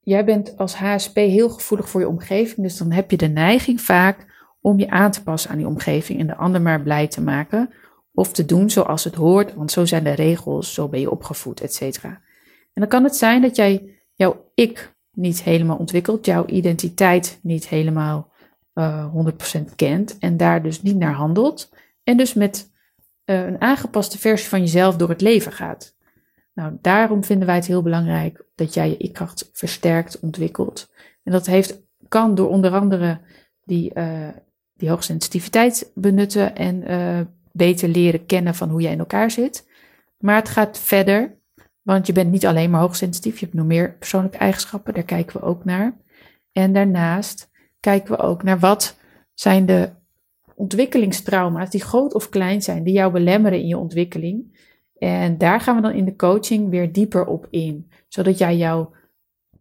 jij 0.00 0.24
bent 0.24 0.56
als 0.56 0.74
HSP 0.74 1.16
heel 1.16 1.48
gevoelig 1.48 1.88
voor 1.88 2.00
je 2.00 2.08
omgeving, 2.08 2.66
dus 2.66 2.76
dan 2.76 2.90
heb 2.90 3.10
je 3.10 3.16
de 3.16 3.28
neiging 3.28 3.80
vaak 3.80 4.26
om 4.60 4.78
je 4.78 4.90
aan 4.90 5.10
te 5.10 5.22
passen 5.22 5.50
aan 5.50 5.56
die 5.56 5.66
omgeving 5.66 6.20
en 6.20 6.26
de 6.26 6.36
ander 6.36 6.62
maar 6.62 6.82
blij 6.82 7.08
te 7.08 7.22
maken 7.22 7.70
of 8.14 8.32
te 8.32 8.44
doen 8.44 8.70
zoals 8.70 9.04
het 9.04 9.14
hoort, 9.14 9.54
want 9.54 9.70
zo 9.70 9.84
zijn 9.84 10.04
de 10.04 10.10
regels, 10.10 10.74
zo 10.74 10.88
ben 10.88 11.00
je 11.00 11.10
opgevoed, 11.10 11.60
et 11.60 11.74
cetera. 11.74 12.08
En 12.72 12.82
dan 12.82 12.88
kan 12.88 13.04
het 13.04 13.16
zijn 13.16 13.42
dat 13.42 13.56
jij 13.56 14.00
jouw 14.14 14.50
ik 14.54 14.94
niet 15.12 15.42
helemaal 15.42 15.76
ontwikkelt, 15.76 16.26
jouw 16.26 16.46
identiteit 16.46 17.38
niet 17.42 17.68
helemaal 17.68 18.34
uh, 18.78 18.98
eh, 18.98 19.60
100% 19.68 19.74
kent 19.76 20.18
en 20.18 20.36
daar 20.36 20.62
dus 20.62 20.82
niet 20.82 20.96
naar 20.96 21.14
handelt. 21.14 21.72
En 22.02 22.16
dus 22.16 22.34
met 22.34 22.70
uh, 23.24 23.46
een 23.46 23.60
aangepaste 23.60 24.18
versie 24.18 24.48
van 24.48 24.60
jezelf 24.60 24.96
door 24.96 25.08
het 25.08 25.20
leven 25.20 25.52
gaat. 25.52 25.96
Nou, 26.54 26.76
daarom 26.80 27.24
vinden 27.24 27.46
wij 27.46 27.56
het 27.56 27.66
heel 27.66 27.82
belangrijk 27.82 28.44
dat 28.54 28.74
jij 28.74 28.88
je 28.88 28.96
ik-kracht 28.96 29.50
versterkt, 29.52 30.20
ontwikkelt. 30.20 30.92
En 31.22 31.32
dat 31.32 31.46
heeft, 31.46 31.82
kan 32.08 32.34
door 32.34 32.48
onder 32.48 32.72
andere 32.72 33.20
die, 33.64 33.90
uh, 33.94 34.28
die 34.74 34.88
hoogsensitiviteit 34.88 35.90
benutten 35.94 36.56
en 36.56 36.84
beter 37.52 37.88
leren 37.88 38.26
kennen 38.26 38.54
van 38.54 38.68
hoe 38.70 38.80
jij 38.80 38.92
in 38.92 38.98
elkaar 38.98 39.30
zit. 39.30 39.68
Maar 40.18 40.36
het 40.36 40.48
gaat 40.48 40.78
verder, 40.78 41.38
want 41.82 42.06
je 42.06 42.12
bent 42.12 42.30
niet 42.30 42.46
alleen 42.46 42.70
maar 42.70 42.80
hoogsensitief, 42.80 43.38
je 43.38 43.44
hebt 43.44 43.56
nog 43.56 43.66
meer 43.66 43.96
persoonlijke 43.98 44.38
eigenschappen, 44.38 44.94
daar 44.94 45.02
kijken 45.02 45.40
we 45.40 45.46
ook 45.46 45.64
naar. 45.64 45.96
En 46.52 46.72
daarnaast 46.72 47.50
kijken 47.80 48.16
we 48.16 48.22
ook 48.22 48.42
naar 48.42 48.58
wat 48.58 48.98
zijn 49.34 49.66
de 49.66 49.90
ontwikkelingstrauma's 50.54 51.70
die 51.70 51.82
groot 51.82 52.14
of 52.14 52.28
klein 52.28 52.62
zijn, 52.62 52.82
die 52.82 52.94
jou 52.94 53.12
belemmeren 53.12 53.58
in 53.58 53.66
je 53.66 53.78
ontwikkeling. 53.78 54.64
En 54.98 55.38
daar 55.38 55.60
gaan 55.60 55.76
we 55.76 55.82
dan 55.82 55.92
in 55.92 56.04
de 56.04 56.16
coaching 56.16 56.70
weer 56.70 56.92
dieper 56.92 57.26
op 57.26 57.46
in, 57.50 57.90
zodat 58.08 58.38
jij 58.38 58.56
jou 58.56 58.86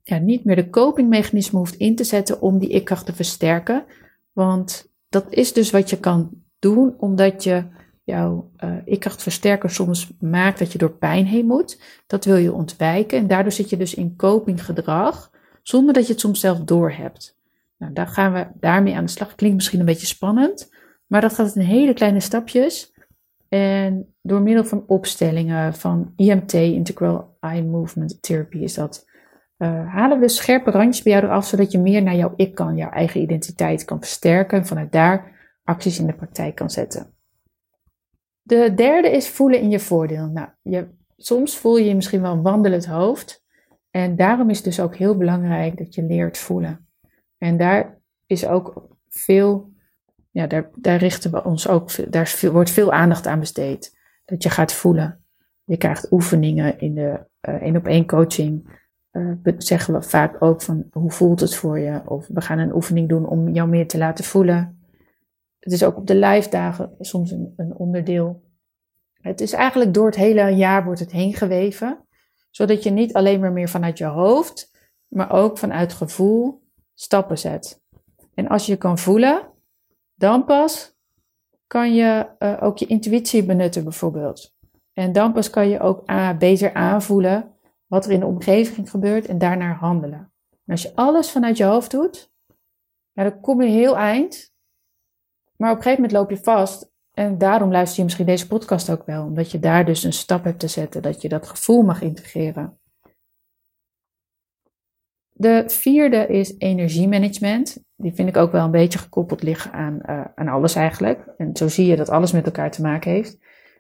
ja, 0.04 0.18
niet 0.18 0.44
meer 0.44 0.56
de 0.56 0.70
copingmechanismen 0.70 1.60
hoeft 1.60 1.76
in 1.76 1.96
te 1.96 2.04
zetten 2.04 2.42
om 2.42 2.60
die 2.60 2.70
ikkracht 2.70 3.06
te 3.06 3.14
versterken. 3.14 3.86
Want 4.32 4.94
dat 5.10 5.26
is 5.30 5.54
dus 5.54 5.72
wat 5.72 5.90
je 5.90 6.00
kan 6.00 6.30
doen, 6.60 6.96
omdat 6.98 7.44
je 7.44 7.64
jouw 8.04 8.52
uh, 8.64 8.76
ikkrachtversterker 8.86 9.70
soms 9.70 10.12
maakt 10.20 10.60
dat 10.60 10.72
je 10.72 10.78
door 10.78 10.92
pijn 10.92 11.26
heen 11.26 11.46
moet. 11.46 11.82
Dat 12.08 12.26
wil 12.26 12.36
je 12.36 12.54
ontwijken 12.54 13.18
en 13.18 13.28
daardoor 13.28 13.52
zit 13.52 13.70
je 13.70 13.78
dus 13.78 13.94
in 13.94 14.16
copinggedrag, 14.16 15.32
zonder 15.64 15.94
dat 15.94 16.06
je 16.06 16.12
het 16.12 16.22
soms 16.22 16.40
zelf 16.40 16.60
doorhebt. 16.60 17.38
Nou, 17.78 17.94
daar 17.94 18.08
gaan 18.08 18.34
we 18.34 18.48
daarmee 18.54 18.96
aan 18.96 19.06
de 19.06 19.12
slag. 19.12 19.36
Klinkt 19.36 19.56
misschien 19.56 19.80
een 19.80 19.86
beetje 19.86 20.08
spannend, 20.08 20.70
maar 21.08 21.22
dat 21.22 21.34
gaat 21.34 21.56
in 21.56 21.62
hele 21.62 21.94
kleine 21.94 22.20
stapjes. 22.20 22.94
En 23.50 24.16
door 24.22 24.42
middel 24.42 24.66
van 24.66 24.84
opstellingen 24.88 25.74
van 25.74 26.14
IMT, 26.16 26.54
Integral 26.54 27.38
Eye 27.40 27.64
Movement 27.64 28.22
Therapy, 28.22 28.58
is 28.58 28.74
dat. 28.74 29.06
Uh, 29.58 29.94
halen 29.94 30.20
we 30.20 30.30
scherpe 30.30 30.72
randjes 30.72 31.04
bij 31.04 31.14
jou 31.14 31.26
eraf, 31.26 31.46
zodat 31.46 31.72
je 31.72 31.80
meer 31.80 32.04
naar 32.04 32.16
jouw 32.16 32.34
ik 32.36 32.56
kan, 32.56 32.76
jouw 32.76 32.90
eigen 32.90 33.22
identiteit 33.22 33.86
kan 33.86 34.00
versterken 34.00 34.58
en 34.58 34.66
vanuit 34.66 34.92
daar 34.92 35.34
acties 35.64 36.00
in 36.00 36.08
de 36.08 36.14
praktijk 36.14 36.56
kan 36.56 36.70
zetten. 36.70 37.14
De 38.42 38.74
derde 38.76 39.10
is 39.10 39.30
voelen 39.30 39.60
in 39.60 39.70
je 39.70 39.80
voordeel. 39.80 40.28
Nou, 40.28 40.50
je, 40.62 40.88
soms 41.18 41.58
voel 41.58 41.78
je 41.78 41.86
je 41.86 41.96
misschien 41.96 42.22
wel 42.22 42.42
wandelend 42.42 42.86
hoofd. 42.86 43.44
En 43.92 44.16
daarom 44.16 44.50
is 44.50 44.56
het 44.56 44.66
dus 44.66 44.80
ook 44.80 44.96
heel 44.96 45.18
belangrijk 45.18 45.78
dat 45.78 45.96
je 45.96 46.04
leert 46.04 46.38
voelen. 46.38 46.85
En 47.38 47.58
daar 47.58 47.98
is 48.26 48.48
ook 48.48 48.88
veel 49.10 49.74
ja, 50.36 50.48
daar, 50.48 50.70
daar 50.76 50.98
richten 50.98 51.32
we 51.32 51.44
ons 51.44 51.68
ook, 51.68 52.12
daar 52.12 52.40
wordt 52.52 52.70
veel 52.70 52.92
aandacht 52.92 53.28
aan 53.28 53.40
besteed. 53.40 53.98
Dat 54.26 54.44
je 54.44 54.50
gaat 54.50 54.74
voelen. 54.74 55.24
Je 55.64 55.78
krijgt 55.78 56.12
oefeningen 56.12 56.80
in 56.80 56.96
de 56.96 57.26
uh, 57.50 57.56
één 57.56 57.76
op 57.76 57.88
één 57.88 58.08
coaching. 58.08 58.80
Uh, 59.12 59.34
zeggen 59.58 59.94
we 59.94 60.02
vaak 60.02 60.42
ook 60.42 60.62
van 60.62 60.86
hoe 60.92 61.12
voelt 61.12 61.40
het 61.40 61.56
voor 61.56 61.80
je? 61.80 62.02
Of 62.06 62.28
we 62.28 62.42
gaan 62.42 62.60
een 62.60 62.76
oefening 62.76 63.10
doen 63.10 63.28
om 63.28 63.50
jou 63.50 63.70
meer 63.70 63.88
te 63.88 63.98
laten 63.98 64.26
voelen. 64.26 64.88
Het 65.60 65.74
is 65.74 65.84
ook 65.84 65.98
op 65.98 66.08
de 66.08 66.16
live 66.16 66.50
dagen 66.50 66.96
soms 67.00 67.32
een, 67.32 67.54
een 67.58 67.76
onderdeel. 67.76 68.44
Het 69.14 69.42
is 69.42 69.54
eigenlijk 69.54 69.94
door 69.94 70.06
het 70.06 70.16
hele 70.16 70.50
jaar 70.50 70.84
wordt 70.84 71.00
het 71.00 71.12
heen 71.12 71.34
geweven. 71.34 72.06
Zodat 72.50 72.84
je 72.84 72.90
niet 72.90 73.14
alleen 73.14 73.40
maar 73.40 73.52
meer 73.52 73.70
vanuit 73.70 73.98
je 73.98 74.06
hoofd, 74.06 74.72
maar 75.08 75.32
ook 75.32 75.58
vanuit 75.58 75.94
gevoel 75.94 76.64
stappen 76.96 77.38
zet. 77.38 77.82
En 78.34 78.48
als 78.48 78.66
je 78.66 78.76
kan 78.76 78.98
voelen, 78.98 79.52
dan 80.16 80.46
pas 80.46 80.96
kan 81.68 81.94
je 81.94 82.30
uh, 82.40 82.58
ook 82.64 82.78
je 82.78 82.86
intuïtie 82.86 83.46
benutten 83.46 83.84
bijvoorbeeld. 83.84 84.54
En 84.94 85.12
dan 85.12 85.34
pas 85.34 85.50
kan 85.50 85.70
je 85.70 85.80
ook 85.80 86.10
uh, 86.10 86.38
beter 86.38 86.74
aanvoelen 86.74 87.56
wat 87.88 88.06
er 88.06 88.12
in 88.12 88.20
de 88.20 88.26
omgeving 88.26 88.90
gebeurt 88.90 89.26
en 89.26 89.38
daarnaar 89.38 89.76
handelen. 89.76 90.34
En 90.50 90.72
als 90.72 90.82
je 90.82 90.96
alles 90.96 91.32
vanuit 91.32 91.58
je 91.58 91.64
hoofd 91.64 91.92
doet, 91.92 92.32
dan 93.14 93.40
kom 93.40 93.62
je 93.62 93.70
heel 93.70 93.98
eind. 93.98 94.54
Maar 95.58 95.72
op 95.72 95.78
een 95.78 95.84
gegeven 95.84 96.04
moment 96.04 96.20
loop 96.20 96.30
je 96.30 96.44
vast. 96.44 96.94
En 97.12 97.38
daarom 97.38 97.72
luister 97.72 97.98
je 97.98 98.04
misschien 98.04 98.26
deze 98.26 98.48
podcast 98.48 98.90
ook 98.90 99.06
wel. 99.06 99.24
Omdat 99.24 99.52
je 99.52 99.60
daar 99.60 99.86
dus 99.86 100.04
een 100.04 100.14
stap 100.14 100.44
hebt 100.44 100.60
te 100.60 100.68
zetten. 100.68 101.02
Dat 101.02 101.22
je 101.22 101.30
dat 101.30 101.48
gevoel 101.48 101.82
mag 101.82 102.02
integreren. 102.02 102.80
De 105.38 105.64
vierde 105.68 106.28
is 106.28 106.56
energiemanagement. 106.58 107.84
Die 107.96 108.14
vind 108.14 108.30
ik 108.30 108.38
ook 108.38 108.52
wel 108.52 108.66
een 108.66 108.72
beetje 108.72 109.00
gekoppeld 109.00 109.44
liggen 109.44 109.72
aan, 109.72 110.00
uh, 110.10 110.26
aan 110.36 110.48
alles 110.48 110.76
eigenlijk. 110.76 111.34
En 111.38 111.56
zo 111.56 111.68
zie 111.68 111.86
je 111.86 111.96
dat 111.96 112.10
alles 112.10 112.32
met 112.32 112.46
elkaar 112.46 112.72
te 112.72 112.82
maken 112.82 113.12
heeft. 113.12 113.38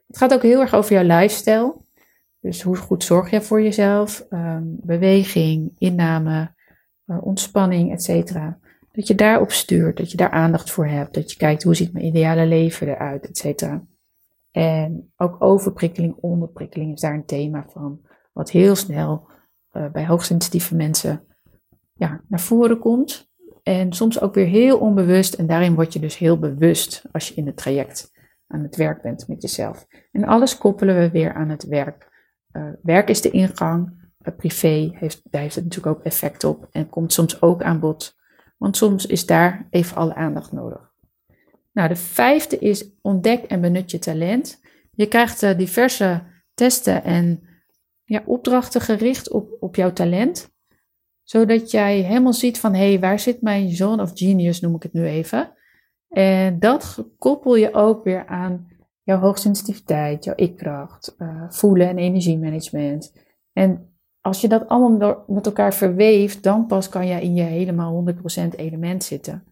Het 0.08 0.18
gaat 0.18 0.34
ook 0.34 0.42
heel 0.42 0.62
erg 0.62 0.74
over 0.74 0.94
jouw 0.94 1.20
lifestyle. 1.20 1.76
Dus 2.40 2.62
hoe 2.62 2.76
goed 2.76 3.04
zorg 3.04 3.30
je 3.30 3.42
voor 3.42 3.62
jezelf? 3.62 4.26
Um, 4.30 4.78
beweging, 4.82 5.72
inname, 5.78 6.54
uh, 7.06 7.26
ontspanning, 7.26 7.92
etc. 7.92 8.34
Dat 8.92 9.08
je 9.08 9.16
daarop 9.16 9.52
stuurt, 9.52 9.98
dat 9.98 10.12
je 10.12 10.18
daar 10.18 10.32
aandacht 10.32 10.72
voor 10.72 10.88
hebt. 10.88 11.14
Dat 11.14 11.32
je 11.32 11.38
kijkt 11.38 11.64
hoe 11.64 11.76
ziet 11.76 11.94
mijn 11.94 12.06
ideale 12.06 12.46
leven 12.46 12.88
eruit, 12.88 13.28
et 13.28 13.38
cetera. 13.38 13.84
En 14.52 15.14
ook 15.18 15.44
overprikkeling, 15.44 16.16
onderprikkeling 16.16 16.94
is 16.94 17.02
daar 17.02 17.14
een 17.14 17.26
thema 17.26 17.66
van. 17.70 18.00
Wat 18.34 18.52
heel 18.52 18.76
snel 18.76 19.28
uh, 19.72 19.92
bij 19.92 20.06
hoogsensitieve 20.06 20.76
mensen 20.76 21.35
ja, 21.96 22.22
naar 22.28 22.40
voren 22.40 22.80
komt. 22.80 23.34
En 23.64 23.94
soms 23.94 24.22
ook 24.22 24.34
weer 24.34 24.48
heel 24.48 24.78
onbewust. 24.78 25.34
En 25.34 25.48
daarin 25.48 25.76
word 25.76 25.94
je 25.94 26.00
dus 26.00 26.18
heel 26.18 26.40
bewust 26.40 27.04
als 27.12 27.28
je 27.28 27.36
in 27.36 27.46
het 27.46 27.58
traject 27.58 28.12
aan 28.48 28.64
het 28.64 28.76
werk 28.76 29.02
bent 29.02 29.28
met 29.28 29.42
jezelf. 29.42 29.88
En 30.12 30.24
alles 30.24 30.58
koppelen 30.58 31.00
we 31.00 31.10
weer 31.10 31.34
aan 31.34 31.50
het 31.50 31.64
werk. 31.64 32.14
werk 32.82 33.10
is 33.10 33.22
de 33.22 33.32
ingang, 33.32 34.04
privé 34.32 34.92
heeft, 34.94 35.22
daar 35.24 35.42
heeft 35.42 35.56
het 35.56 35.64
natuurlijk 35.64 35.98
ook 35.98 36.04
effect 36.04 36.44
op 36.44 36.68
en 36.72 36.90
komt 36.90 37.14
soms 37.14 37.42
ook 37.42 37.64
aan 37.64 37.80
bod. 37.80 38.16
Want 38.58 38.78
soms 38.78 39.06
is 39.06 39.26
daar 39.26 39.68
even 39.70 39.98
alle 39.98 40.16
aandacht 40.16 40.52
nodig. 40.52 40.94
Nou, 41.72 41.88
de 41.88 41.96
vijfde 41.96 42.60
is 42.60 42.90
ontdek 43.02 43.44
en 43.44 43.62
benut 43.62 43.92
je 43.92 44.00
talent. 44.00 44.62
Je 44.92 45.08
krijgt 45.08 45.58
diverse 45.58 46.24
testen 46.54 47.04
en 47.04 47.48
ja, 48.04 48.24
opdrachten 48.26 48.82
gericht 48.82 49.32
op, 49.32 49.58
op 49.60 49.76
jouw 49.76 49.94
talent. 49.94 50.55
Zodat 51.26 51.72
jij 51.72 52.00
helemaal 52.00 52.34
ziet 52.34 52.60
van, 52.60 52.74
hé, 52.74 52.90
hey, 52.90 53.00
waar 53.00 53.20
zit 53.20 53.42
mijn 53.42 53.70
zone 53.70 54.02
of 54.02 54.12
genius, 54.14 54.60
noem 54.60 54.76
ik 54.76 54.84
het 54.84 54.94
nu 54.94 55.06
even. 55.06 55.54
En 56.10 56.60
dat 56.60 57.06
koppel 57.18 57.56
je 57.56 57.74
ook 57.74 58.04
weer 58.04 58.26
aan 58.28 58.68
jouw 59.04 59.20
hoogsensitiviteit, 59.20 60.24
jouw 60.24 60.36
ikkracht, 60.36 61.16
uh, 61.18 61.44
voelen 61.50 61.88
en 61.88 61.98
energiemanagement. 61.98 63.14
En 63.54 63.98
als 64.22 64.42
je 64.42 64.48
dat 64.48 64.68
allemaal 64.68 65.24
met 65.28 65.46
elkaar 65.46 65.74
verweeft, 65.74 66.44
dan 66.44 66.66
pas 66.66 66.90
kan 66.90 67.08
je 67.08 67.22
in 67.22 67.36
je 67.36 67.44
helemaal 67.44 67.94
100% 67.94 68.56
element 68.56 69.04
zitten. 69.04 69.44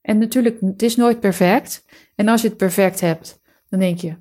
En 0.00 0.18
natuurlijk, 0.18 0.60
het 0.60 0.82
is 0.82 0.96
nooit 0.96 1.20
perfect. 1.20 1.84
En 2.14 2.28
als 2.28 2.42
je 2.42 2.48
het 2.48 2.56
perfect 2.56 3.00
hebt, 3.00 3.40
dan 3.68 3.80
denk 3.80 3.98
je, 3.98 4.16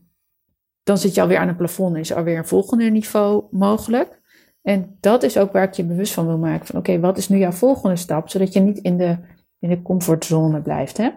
dan 0.84 0.98
zit 0.98 1.16
je 1.16 1.22
alweer 1.22 1.38
aan 1.38 1.48
een 1.48 1.56
plafond 1.56 1.96
en 1.96 2.00
is 2.00 2.14
alweer 2.14 2.38
een 2.38 2.48
volgende 2.48 2.84
niveau 2.84 3.44
mogelijk. 3.52 4.21
En 4.62 4.98
dat 5.00 5.24
is 5.24 5.38
ook 5.38 5.52
waar 5.52 5.64
ik 5.64 5.74
je 5.74 5.86
bewust 5.86 6.14
van 6.14 6.28
wil 6.28 6.38
maken. 6.38 6.66
Van 6.66 6.80
oké, 6.80 7.00
wat 7.00 7.18
is 7.18 7.30
nu 7.30 7.38
jouw 7.38 7.52
volgende 7.52 7.96
stap? 7.96 8.30
Zodat 8.30 8.54
je 8.54 8.60
niet 8.60 8.78
in 8.78 8.98
de, 8.98 9.18
in 9.60 9.70
de 9.70 9.82
comfortzone 9.82 10.62
blijft. 10.62 10.98
Hè? 10.98 11.10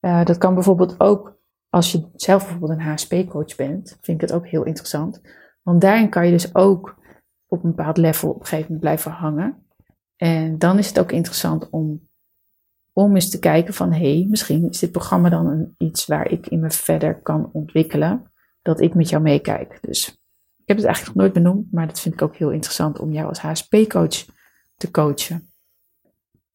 Uh, 0.00 0.24
dat 0.24 0.38
kan 0.38 0.54
bijvoorbeeld 0.54 1.00
ook 1.00 1.38
als 1.68 1.92
je 1.92 2.08
zelf 2.14 2.42
bijvoorbeeld 2.42 2.78
een 2.78 2.86
HSP-coach 2.86 3.56
bent. 3.56 3.98
Vind 4.00 4.22
ik 4.22 4.28
het 4.28 4.32
ook 4.32 4.46
heel 4.46 4.64
interessant. 4.64 5.20
Want 5.62 5.80
daarin 5.80 6.08
kan 6.08 6.24
je 6.24 6.30
dus 6.30 6.54
ook 6.54 6.98
op 7.46 7.64
een 7.64 7.74
bepaald 7.74 7.96
level 7.96 8.28
op 8.28 8.40
een 8.40 8.46
gegeven 8.46 8.62
moment 8.62 8.80
blijven 8.80 9.10
hangen. 9.10 9.66
En 10.16 10.58
dan 10.58 10.78
is 10.78 10.88
het 10.88 10.98
ook 10.98 11.12
interessant 11.12 11.70
om, 11.70 12.08
om 12.92 13.14
eens 13.14 13.30
te 13.30 13.38
kijken 13.38 13.74
van... 13.74 13.92
hé, 13.92 14.16
hey, 14.18 14.26
misschien 14.28 14.68
is 14.68 14.78
dit 14.78 14.92
programma 14.92 15.28
dan 15.28 15.74
iets 15.78 16.06
waar 16.06 16.30
ik 16.30 16.46
in 16.46 16.60
me 16.60 16.70
verder 16.70 17.22
kan 17.22 17.50
ontwikkelen 17.52 18.32
dat 18.62 18.80
ik 18.80 18.94
met 18.94 19.08
jou 19.08 19.22
meekijk. 19.22 19.78
Dus 19.80 20.19
heb 20.70 20.76
het 20.76 20.86
eigenlijk 20.86 21.16
nog 21.16 21.24
nooit 21.24 21.44
benoemd, 21.44 21.72
maar 21.72 21.86
dat 21.86 22.00
vind 22.00 22.14
ik 22.14 22.22
ook 22.22 22.36
heel 22.36 22.50
interessant 22.50 22.98
om 22.98 23.12
jou 23.12 23.28
als 23.28 23.38
HSP-coach 23.38 24.24
te 24.76 24.90
coachen. 24.90 25.50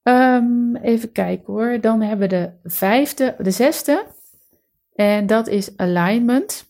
Um, 0.04 0.76
even 0.76 1.12
kijken 1.12 1.54
hoor. 1.54 1.78
Dan 1.82 2.02
hebben 2.02 2.30
we 2.30 2.36
de 2.36 2.70
vijfde, 2.70 3.36
de 3.38 3.52
zesde. 3.52 4.06
En 4.94 5.28
dat 5.28 5.48
is 5.48 5.78
alignment. 5.78 6.66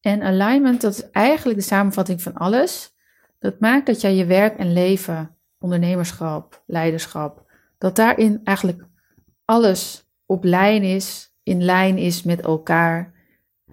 En 0.00 0.22
alignment, 0.22 0.80
dat 0.80 0.92
is 0.92 1.10
eigenlijk 1.10 1.58
de 1.58 1.64
samenvatting 1.64 2.22
van 2.22 2.34
alles. 2.34 2.94
Dat 3.38 3.60
maakt 3.60 3.86
dat 3.86 4.00
jij 4.00 4.14
je 4.14 4.24
werk 4.24 4.58
en 4.58 4.72
leven, 4.72 5.36
ondernemerschap, 5.58 6.62
leiderschap, 6.66 7.50
dat 7.78 7.96
daarin 7.96 8.40
eigenlijk 8.44 8.84
alles 9.44 10.10
op 10.26 10.44
lijn 10.44 10.82
is, 10.82 11.34
in 11.42 11.64
lijn 11.64 11.98
is 11.98 12.22
met 12.22 12.40
elkaar 12.40 13.12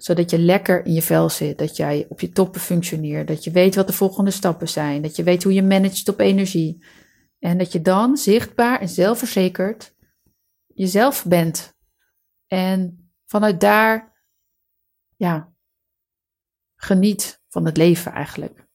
zodat 0.03 0.29
je 0.29 0.39
lekker 0.39 0.85
in 0.85 0.93
je 0.93 1.01
vel 1.01 1.29
zit, 1.29 1.57
dat 1.57 1.77
jij 1.77 2.05
op 2.09 2.19
je 2.19 2.29
toppen 2.29 2.61
functioneert, 2.61 3.27
dat 3.27 3.43
je 3.43 3.51
weet 3.51 3.75
wat 3.75 3.87
de 3.87 3.93
volgende 3.93 4.31
stappen 4.31 4.69
zijn, 4.69 5.01
dat 5.01 5.15
je 5.15 5.23
weet 5.23 5.43
hoe 5.43 5.53
je 5.53 5.63
managt 5.63 6.09
op 6.09 6.19
energie. 6.19 6.83
En 7.39 7.57
dat 7.57 7.71
je 7.71 7.81
dan 7.81 8.17
zichtbaar 8.17 8.81
en 8.81 8.89
zelfverzekerd 8.89 9.95
jezelf 10.67 11.25
bent. 11.25 11.73
En 12.47 13.11
vanuit 13.25 13.59
daar, 13.59 14.23
ja, 15.15 15.53
geniet 16.75 17.41
van 17.47 17.65
het 17.65 17.77
leven 17.77 18.11
eigenlijk. 18.11 18.67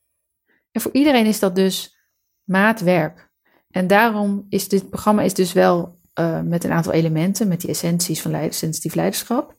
En 0.70 0.80
voor 0.80 0.92
iedereen 0.92 1.26
is 1.26 1.38
dat 1.38 1.54
dus 1.54 1.98
maatwerk. 2.42 3.32
En 3.70 3.86
daarom 3.86 4.46
is 4.48 4.68
dit 4.68 4.88
programma 4.88 5.22
is 5.22 5.34
dus 5.34 5.52
wel 5.52 6.00
uh, 6.20 6.40
met 6.40 6.64
een 6.64 6.72
aantal 6.72 6.92
elementen, 6.92 7.48
met 7.48 7.60
die 7.60 7.70
essenties 7.70 8.22
van 8.22 8.52
sensitief 8.52 8.94
leiderschap. 8.94 9.53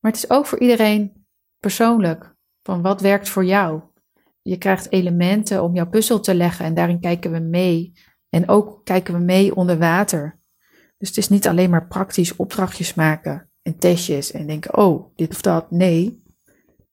Maar 0.00 0.12
het 0.12 0.24
is 0.24 0.30
ook 0.30 0.46
voor 0.46 0.58
iedereen 0.58 1.26
persoonlijk. 1.58 2.34
Van 2.62 2.82
wat 2.82 3.00
werkt 3.00 3.28
voor 3.28 3.44
jou? 3.44 3.82
Je 4.42 4.56
krijgt 4.56 4.92
elementen 4.92 5.62
om 5.62 5.74
jouw 5.74 5.88
puzzel 5.88 6.20
te 6.20 6.34
leggen 6.34 6.64
en 6.64 6.74
daarin 6.74 7.00
kijken 7.00 7.32
we 7.32 7.38
mee. 7.38 7.92
En 8.28 8.48
ook 8.48 8.84
kijken 8.84 9.14
we 9.14 9.20
mee 9.20 9.54
onder 9.54 9.78
water. 9.78 10.40
Dus 10.98 11.08
het 11.08 11.18
is 11.18 11.28
niet 11.28 11.48
alleen 11.48 11.70
maar 11.70 11.88
praktisch 11.88 12.36
opdrachtjes 12.36 12.94
maken 12.94 13.50
en 13.62 13.78
testjes 13.78 14.32
en 14.32 14.46
denken, 14.46 14.76
oh, 14.76 15.16
dit 15.16 15.30
of 15.30 15.40
dat. 15.40 15.70
Nee, 15.70 16.22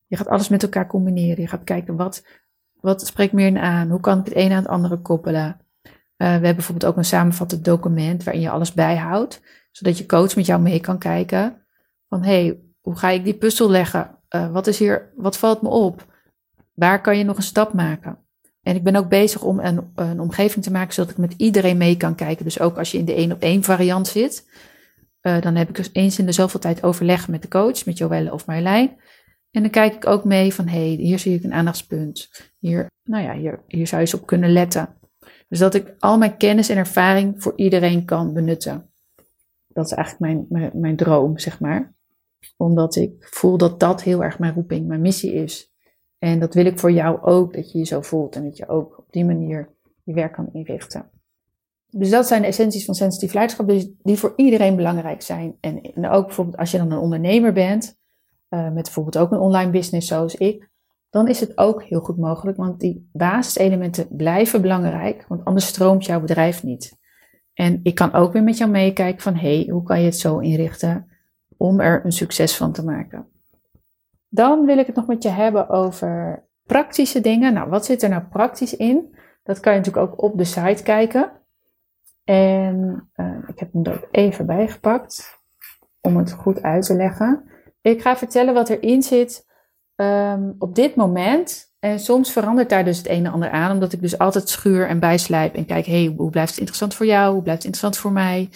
je 0.07 0.17
gaat 0.17 0.27
alles 0.27 0.49
met 0.49 0.63
elkaar 0.63 0.87
combineren. 0.87 1.41
Je 1.41 1.47
gaat 1.47 1.63
kijken, 1.63 1.95
wat, 1.95 2.27
wat 2.73 3.07
spreekt 3.07 3.33
meer 3.33 3.59
aan? 3.59 3.89
Hoe 3.89 3.99
kan 3.99 4.19
ik 4.19 4.25
het 4.25 4.35
een 4.35 4.51
aan 4.51 4.57
het 4.57 4.67
andere 4.67 5.01
koppelen? 5.01 5.61
Uh, 5.85 5.91
we 6.17 6.23
hebben 6.23 6.55
bijvoorbeeld 6.55 6.91
ook 6.91 6.97
een 6.97 7.05
samenvattend 7.05 7.65
document 7.65 8.23
waarin 8.23 8.41
je 8.41 8.49
alles 8.49 8.73
bijhoudt, 8.73 9.41
zodat 9.71 9.97
je 9.97 10.05
coach 10.05 10.35
met 10.35 10.45
jou 10.45 10.61
mee 10.61 10.79
kan 10.79 10.97
kijken 10.97 11.65
van, 12.07 12.23
hey, 12.23 12.59
hoe 12.87 12.95
ga 12.95 13.09
ik 13.09 13.23
die 13.23 13.33
puzzel 13.33 13.69
leggen? 13.69 14.17
Uh, 14.35 14.51
wat 14.51 14.67
is 14.67 14.79
hier, 14.79 15.11
wat 15.15 15.37
valt 15.37 15.61
me 15.61 15.69
op? 15.69 16.05
Waar 16.73 17.01
kan 17.01 17.17
je 17.17 17.23
nog 17.23 17.37
een 17.37 17.43
stap 17.43 17.73
maken? 17.73 18.17
En 18.61 18.75
ik 18.75 18.83
ben 18.83 18.95
ook 18.95 19.09
bezig 19.09 19.43
om 19.43 19.59
een, 19.59 19.91
een 19.95 20.19
omgeving 20.19 20.63
te 20.63 20.71
maken 20.71 20.93
zodat 20.93 21.11
ik 21.11 21.17
met 21.17 21.33
iedereen 21.37 21.77
mee 21.77 21.97
kan 21.97 22.15
kijken. 22.15 22.45
Dus 22.45 22.59
ook 22.59 22.77
als 22.77 22.91
je 22.91 22.97
in 22.97 23.05
de 23.05 23.13
één 23.13 23.31
op 23.31 23.41
één 23.41 23.63
variant 23.63 24.07
zit, 24.07 24.49
uh, 25.21 25.41
dan 25.41 25.55
heb 25.55 25.69
ik 25.69 25.75
dus 25.75 25.89
eens 25.93 26.19
in 26.19 26.25
de 26.25 26.31
zoveel 26.31 26.59
tijd 26.59 26.83
overleg 26.83 27.27
met 27.27 27.41
de 27.41 27.47
coach, 27.47 27.85
met 27.85 27.97
Joelle 27.97 28.33
of 28.33 28.45
Marjolein. 28.45 28.95
En 29.51 29.61
dan 29.61 29.71
kijk 29.71 29.93
ik 29.93 30.07
ook 30.07 30.23
mee 30.23 30.53
van, 30.53 30.67
hé, 30.67 30.87
hey, 30.87 30.95
hier 30.95 31.19
zie 31.19 31.35
ik 31.35 31.43
een 31.43 31.53
aandachtspunt. 31.53 32.29
Hier, 32.59 32.91
nou 33.03 33.23
ja, 33.23 33.33
hier, 33.33 33.63
hier 33.67 33.87
zou 33.87 34.01
je 34.01 34.07
eens 34.07 34.19
op 34.21 34.27
kunnen 34.27 34.51
letten. 34.51 34.89
Dus 35.47 35.59
dat 35.59 35.73
ik 35.73 35.95
al 35.99 36.17
mijn 36.17 36.37
kennis 36.37 36.69
en 36.69 36.77
ervaring 36.77 37.35
voor 37.37 37.53
iedereen 37.55 38.05
kan 38.05 38.33
benutten. 38.33 38.91
Dat 39.67 39.85
is 39.85 39.91
eigenlijk 39.91 40.49
mijn, 40.49 40.71
mijn 40.73 40.95
droom, 40.95 41.37
zeg 41.37 41.59
maar 41.59 41.95
omdat 42.57 42.95
ik 42.95 43.27
voel 43.31 43.57
dat 43.57 43.79
dat 43.79 44.03
heel 44.03 44.23
erg 44.23 44.39
mijn 44.39 44.53
roeping, 44.53 44.87
mijn 44.87 45.01
missie 45.01 45.33
is. 45.33 45.71
En 46.19 46.39
dat 46.39 46.53
wil 46.53 46.65
ik 46.65 46.79
voor 46.79 46.91
jou 46.91 47.21
ook, 47.21 47.53
dat 47.53 47.71
je 47.71 47.77
je 47.77 47.85
zo 47.85 48.01
voelt 48.01 48.35
en 48.35 48.43
dat 48.43 48.57
je 48.57 48.67
ook 48.67 48.97
op 48.97 49.05
die 49.09 49.25
manier 49.25 49.69
je 50.03 50.13
werk 50.13 50.33
kan 50.33 50.49
inrichten. 50.53 51.09
Dus 51.89 52.09
dat 52.09 52.27
zijn 52.27 52.41
de 52.41 52.47
essenties 52.47 52.85
van 52.85 52.95
sensitief 52.95 53.33
leiderschap, 53.33 53.67
dus 53.67 53.89
die 54.01 54.17
voor 54.17 54.33
iedereen 54.35 54.75
belangrijk 54.75 55.21
zijn. 55.21 55.57
En, 55.59 55.81
en 55.81 56.09
ook 56.09 56.25
bijvoorbeeld 56.25 56.57
als 56.57 56.71
je 56.71 56.77
dan 56.77 56.91
een 56.91 56.97
ondernemer 56.97 57.53
bent, 57.53 57.97
uh, 58.49 58.63
met 58.63 58.83
bijvoorbeeld 58.83 59.17
ook 59.17 59.31
een 59.31 59.39
online 59.39 59.71
business 59.71 60.07
zoals 60.07 60.35
ik, 60.35 60.69
dan 61.09 61.27
is 61.27 61.39
het 61.39 61.57
ook 61.57 61.83
heel 61.83 61.99
goed 61.99 62.17
mogelijk, 62.17 62.57
want 62.57 62.79
die 62.79 63.09
basiselementen 63.13 64.07
blijven 64.09 64.61
belangrijk, 64.61 65.25
want 65.27 65.45
anders 65.45 65.67
stroomt 65.67 66.05
jouw 66.05 66.19
bedrijf 66.19 66.63
niet. 66.63 66.97
En 67.53 67.79
ik 67.83 67.95
kan 67.95 68.13
ook 68.13 68.33
weer 68.33 68.43
met 68.43 68.57
jou 68.57 68.71
meekijken 68.71 69.21
van, 69.21 69.35
hé, 69.35 69.55
hey, 69.55 69.67
hoe 69.71 69.83
kan 69.83 69.99
je 69.99 70.05
het 70.05 70.17
zo 70.17 70.39
inrichten 70.39 71.16
om 71.57 71.79
er 71.79 72.05
een 72.05 72.11
succes 72.11 72.57
van 72.57 72.71
te 72.71 72.83
maken. 72.83 73.27
Dan 74.29 74.65
wil 74.65 74.77
ik 74.77 74.85
het 74.85 74.95
nog 74.95 75.07
met 75.07 75.23
je 75.23 75.29
hebben 75.29 75.69
over 75.69 76.43
praktische 76.63 77.21
dingen. 77.21 77.53
Nou, 77.53 77.69
wat 77.69 77.85
zit 77.85 78.03
er 78.03 78.09
nou 78.09 78.23
praktisch 78.23 78.75
in? 78.75 79.15
Dat 79.43 79.59
kan 79.59 79.73
je 79.73 79.79
natuurlijk 79.79 80.11
ook 80.11 80.21
op 80.21 80.37
de 80.37 80.43
site 80.43 80.83
kijken. 80.83 81.31
En 82.23 83.09
uh, 83.15 83.37
ik 83.47 83.59
heb 83.59 83.73
hem 83.73 83.85
er 83.85 83.93
ook 83.93 84.07
even 84.11 84.45
bijgepakt 84.45 85.39
om 86.01 86.17
het 86.17 86.31
goed 86.31 86.61
uit 86.61 86.85
te 86.85 86.95
leggen. 86.95 87.43
Ik 87.81 88.01
ga 88.01 88.17
vertellen 88.17 88.53
wat 88.53 88.69
erin 88.69 89.01
zit 89.03 89.45
um, 89.95 90.55
op 90.59 90.75
dit 90.75 90.95
moment. 90.95 91.75
En 91.79 91.99
soms 91.99 92.31
verandert 92.31 92.69
daar 92.69 92.83
dus 92.83 92.97
het 92.97 93.09
een 93.09 93.25
en 93.25 93.31
ander 93.31 93.49
aan, 93.49 93.71
omdat 93.71 93.93
ik 93.93 94.01
dus 94.01 94.17
altijd 94.17 94.49
schuur 94.49 94.87
en 94.87 94.99
bijslijp 94.99 95.55
en 95.55 95.65
kijk, 95.65 95.85
hey, 95.85 96.13
hoe 96.17 96.29
blijft 96.29 96.49
het 96.49 96.59
interessant 96.59 96.95
voor 96.95 97.05
jou? 97.05 97.33
Hoe 97.33 97.43
blijft 97.43 97.63
het 97.63 97.73
interessant 97.73 97.97
voor 97.97 98.11
mij? 98.11 98.49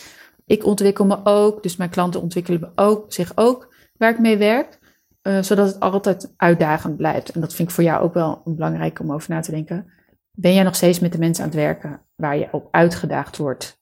Ik 0.51 0.65
ontwikkel 0.65 1.05
me 1.05 1.19
ook, 1.23 1.63
dus 1.63 1.75
mijn 1.75 1.89
klanten 1.89 2.21
ontwikkelen 2.21 2.71
ook, 2.75 3.13
zich 3.13 3.31
ook 3.35 3.73
waar 3.97 4.11
ik 4.11 4.19
mee 4.19 4.37
werk. 4.37 4.79
Uh, 5.23 5.41
zodat 5.41 5.67
het 5.67 5.79
altijd 5.79 6.33
uitdagend 6.37 6.97
blijft. 6.97 7.31
En 7.31 7.41
dat 7.41 7.53
vind 7.53 7.67
ik 7.67 7.73
voor 7.73 7.83
jou 7.83 8.03
ook 8.03 8.13
wel 8.13 8.41
belangrijk 8.45 8.99
om 8.99 9.13
over 9.13 9.29
na 9.29 9.39
te 9.39 9.51
denken. 9.51 9.91
Ben 10.31 10.53
jij 10.53 10.63
nog 10.63 10.75
steeds 10.75 10.99
met 10.99 11.11
de 11.11 11.17
mensen 11.17 11.43
aan 11.43 11.49
het 11.49 11.59
werken 11.59 12.01
waar 12.15 12.37
je 12.37 12.47
op 12.51 12.67
uitgedaagd 12.71 13.37
wordt? 13.37 13.81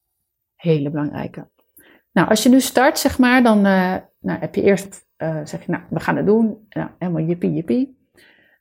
Hele 0.55 0.89
belangrijke. 0.89 1.49
Nou, 2.11 2.29
als 2.29 2.43
je 2.43 2.49
nu 2.49 2.59
start, 2.61 2.99
zeg 2.99 3.17
maar, 3.17 3.43
dan 3.43 3.57
uh, 3.57 3.95
nou, 4.19 4.39
heb 4.39 4.55
je 4.55 4.61
eerst, 4.61 5.07
uh, 5.17 5.39
zeg 5.43 5.65
je, 5.65 5.71
nou, 5.71 5.83
we 5.89 5.99
gaan 5.99 6.17
het 6.17 6.25
doen. 6.25 6.67
Nou, 6.69 6.89
helemaal 6.99 7.23
jippie, 7.23 7.53
jippie. 7.53 7.97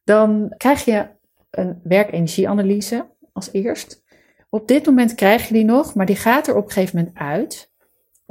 Dan 0.05 0.55
krijg 0.57 0.85
je 0.85 1.07
een 1.51 1.81
werkenergieanalyse 1.83 3.07
als 3.33 3.53
eerst. 3.53 4.03
Op 4.49 4.68
dit 4.68 4.87
moment 4.87 5.14
krijg 5.14 5.49
je 5.49 5.55
die 5.55 5.64
nog, 5.64 5.94
maar 5.94 6.07
die 6.07 6.16
gaat 6.16 6.47
er 6.47 6.57
op 6.57 6.64
een 6.64 6.71
gegeven 6.71 6.99
moment 6.99 7.18
uit 7.18 7.77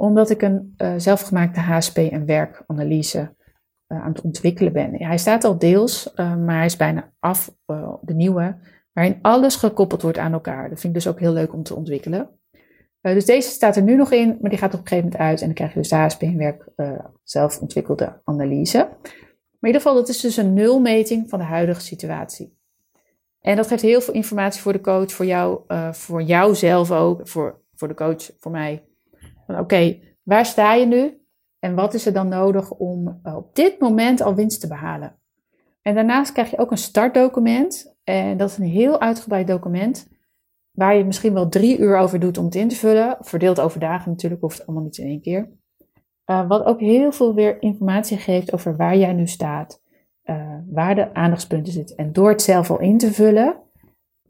omdat 0.00 0.30
ik 0.30 0.42
een 0.42 0.74
uh, 0.76 0.94
zelfgemaakte 0.96 1.60
HSP 1.60 1.96
en 1.96 2.26
werkanalyse 2.26 3.18
uh, 3.18 4.02
aan 4.02 4.12
het 4.12 4.20
ontwikkelen 4.20 4.72
ben. 4.72 4.94
Hij 4.94 5.18
staat 5.18 5.44
al 5.44 5.58
deels, 5.58 6.12
uh, 6.16 6.36
maar 6.36 6.56
hij 6.56 6.64
is 6.64 6.76
bijna 6.76 7.12
af, 7.18 7.56
de 8.00 8.14
nieuwe, 8.14 8.56
waarin 8.92 9.18
alles 9.22 9.56
gekoppeld 9.56 10.02
wordt 10.02 10.18
aan 10.18 10.32
elkaar. 10.32 10.68
Dat 10.68 10.80
vind 10.80 10.96
ik 10.96 11.02
dus 11.02 11.12
ook 11.12 11.20
heel 11.20 11.32
leuk 11.32 11.52
om 11.52 11.62
te 11.62 11.74
ontwikkelen. 11.74 12.28
dus 13.00 13.24
deze 13.24 13.50
staat 13.50 13.76
er 13.76 13.82
nu 13.82 13.96
nog 13.96 14.12
in, 14.12 14.38
maar 14.40 14.50
die 14.50 14.58
gaat 14.58 14.74
op 14.74 14.80
een 14.80 14.86
gegeven 14.86 15.10
moment 15.10 15.28
uit 15.28 15.40
en 15.40 15.46
dan 15.46 15.54
krijg 15.54 15.72
je 15.72 15.78
dus 15.78 15.88
de 15.88 15.96
HSP 15.96 16.22
en 16.22 16.36
werk 16.36 16.68
zelf 17.22 17.60
ontwikkelde 17.60 18.20
analyse. 18.24 18.78
Maar 18.78 19.70
in 19.70 19.76
ieder 19.76 19.80
geval, 19.80 19.94
dat 19.94 20.08
is 20.08 20.20
dus 20.20 20.36
een 20.36 20.54
nulmeting 20.54 21.28
van 21.28 21.38
de 21.38 21.44
huidige 21.44 21.80
situatie. 21.80 22.56
En 23.40 23.56
dat 23.56 23.66
geeft 23.66 23.82
heel 23.82 24.00
veel 24.00 24.14
informatie 24.14 24.62
voor 24.62 24.72
de 24.72 24.80
coach, 24.80 25.12
voor 25.12 25.26
jou, 25.26 25.60
uh, 25.68 25.92
voor 25.92 26.22
jouzelf 26.22 26.90
ook, 26.90 27.28
voor, 27.28 27.62
voor 27.74 27.88
de 27.88 27.94
coach, 27.94 28.30
voor 28.38 28.50
mij. 28.50 28.87
Oké, 29.56 29.98
waar 30.22 30.46
sta 30.46 30.74
je 30.74 30.86
nu? 30.86 31.22
En 31.58 31.74
wat 31.74 31.94
is 31.94 32.06
er 32.06 32.12
dan 32.12 32.28
nodig 32.28 32.70
om 32.72 33.20
uh, 33.24 33.36
op 33.36 33.54
dit 33.54 33.80
moment 33.80 34.20
al 34.20 34.34
winst 34.34 34.60
te 34.60 34.68
behalen? 34.68 35.18
En 35.82 35.94
daarnaast 35.94 36.32
krijg 36.32 36.50
je 36.50 36.58
ook 36.58 36.70
een 36.70 36.78
startdocument. 36.78 37.96
En 38.04 38.36
dat 38.36 38.50
is 38.50 38.58
een 38.58 38.64
heel 38.64 39.00
uitgebreid 39.00 39.46
document. 39.46 40.08
Waar 40.70 40.96
je 40.96 41.04
misschien 41.04 41.32
wel 41.32 41.48
drie 41.48 41.78
uur 41.78 41.96
over 41.96 42.20
doet 42.20 42.38
om 42.38 42.44
het 42.44 42.54
in 42.54 42.68
te 42.68 42.76
vullen. 42.76 43.16
Verdeeld 43.20 43.60
over 43.60 43.80
dagen 43.80 44.10
natuurlijk, 44.10 44.40
hoeft 44.40 44.58
het 44.58 44.66
allemaal 44.66 44.84
niet 44.84 44.98
in 44.98 45.06
één 45.06 45.20
keer. 45.20 45.48
Uh, 46.30 46.48
wat 46.48 46.64
ook 46.64 46.80
heel 46.80 47.12
veel 47.12 47.34
weer 47.34 47.62
informatie 47.62 48.16
geeft 48.16 48.52
over 48.52 48.76
waar 48.76 48.96
jij 48.96 49.12
nu 49.12 49.26
staat. 49.26 49.82
Uh, 50.24 50.58
waar 50.70 50.94
de 50.94 51.14
aandachtspunten 51.14 51.72
zitten. 51.72 51.96
En 51.96 52.12
door 52.12 52.28
het 52.28 52.42
zelf 52.42 52.70
al 52.70 52.80
in 52.80 52.98
te 52.98 53.12
vullen, 53.12 53.56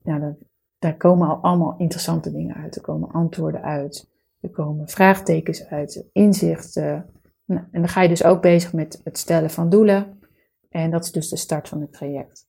nou, 0.03 0.35
daar 0.79 0.97
komen 0.97 1.29
al 1.29 1.37
allemaal 1.37 1.75
interessante 1.79 2.33
dingen 2.33 2.57
uit. 2.57 2.77
Er 2.77 2.83
komen 2.83 3.11
antwoorden 3.11 3.63
uit. 3.63 4.09
Er 4.40 4.51
komen 4.51 4.88
vraagtekens 4.88 5.66
uit, 5.66 6.05
inzichten. 6.12 7.11
Nou, 7.44 7.62
en 7.70 7.81
dan 7.81 7.88
ga 7.88 8.03
je 8.03 8.09
dus 8.09 8.24
ook 8.24 8.42
bezig 8.42 8.72
met 8.72 9.01
het 9.05 9.18
stellen 9.18 9.51
van 9.51 9.68
doelen. 9.68 10.20
En 10.68 10.90
dat 10.90 11.05
is 11.05 11.12
dus 11.12 11.29
de 11.29 11.37
start 11.37 11.68
van 11.68 11.81
het 11.81 11.92
traject. 11.92 12.46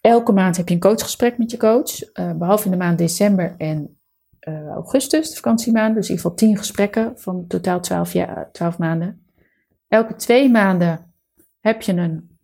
Elke 0.00 0.32
maand 0.32 0.56
heb 0.56 0.68
je 0.68 0.74
een 0.74 0.80
coachgesprek 0.80 1.38
met 1.38 1.50
je 1.50 1.56
coach, 1.56 2.14
uh, 2.14 2.32
behalve 2.32 2.64
in 2.64 2.70
de 2.70 2.76
maand 2.76 2.98
december 2.98 3.54
en 3.56 4.00
uh, 4.48 4.68
augustus, 4.68 5.28
de 5.28 5.34
vakantiemaanden. 5.34 5.94
Dus 5.94 6.08
in 6.08 6.14
ieder 6.14 6.30
geval 6.30 6.48
10 6.48 6.56
gesprekken 6.56 7.18
van 7.18 7.46
totaal 7.46 7.80
12, 7.80 8.12
jaar, 8.12 8.52
12 8.52 8.78
maanden. 8.78 9.24
Elke 9.88 10.14
twee 10.14 10.50
maanden 10.50 11.14
heb 11.60 11.82
je 11.82 11.92
een, 11.92 12.38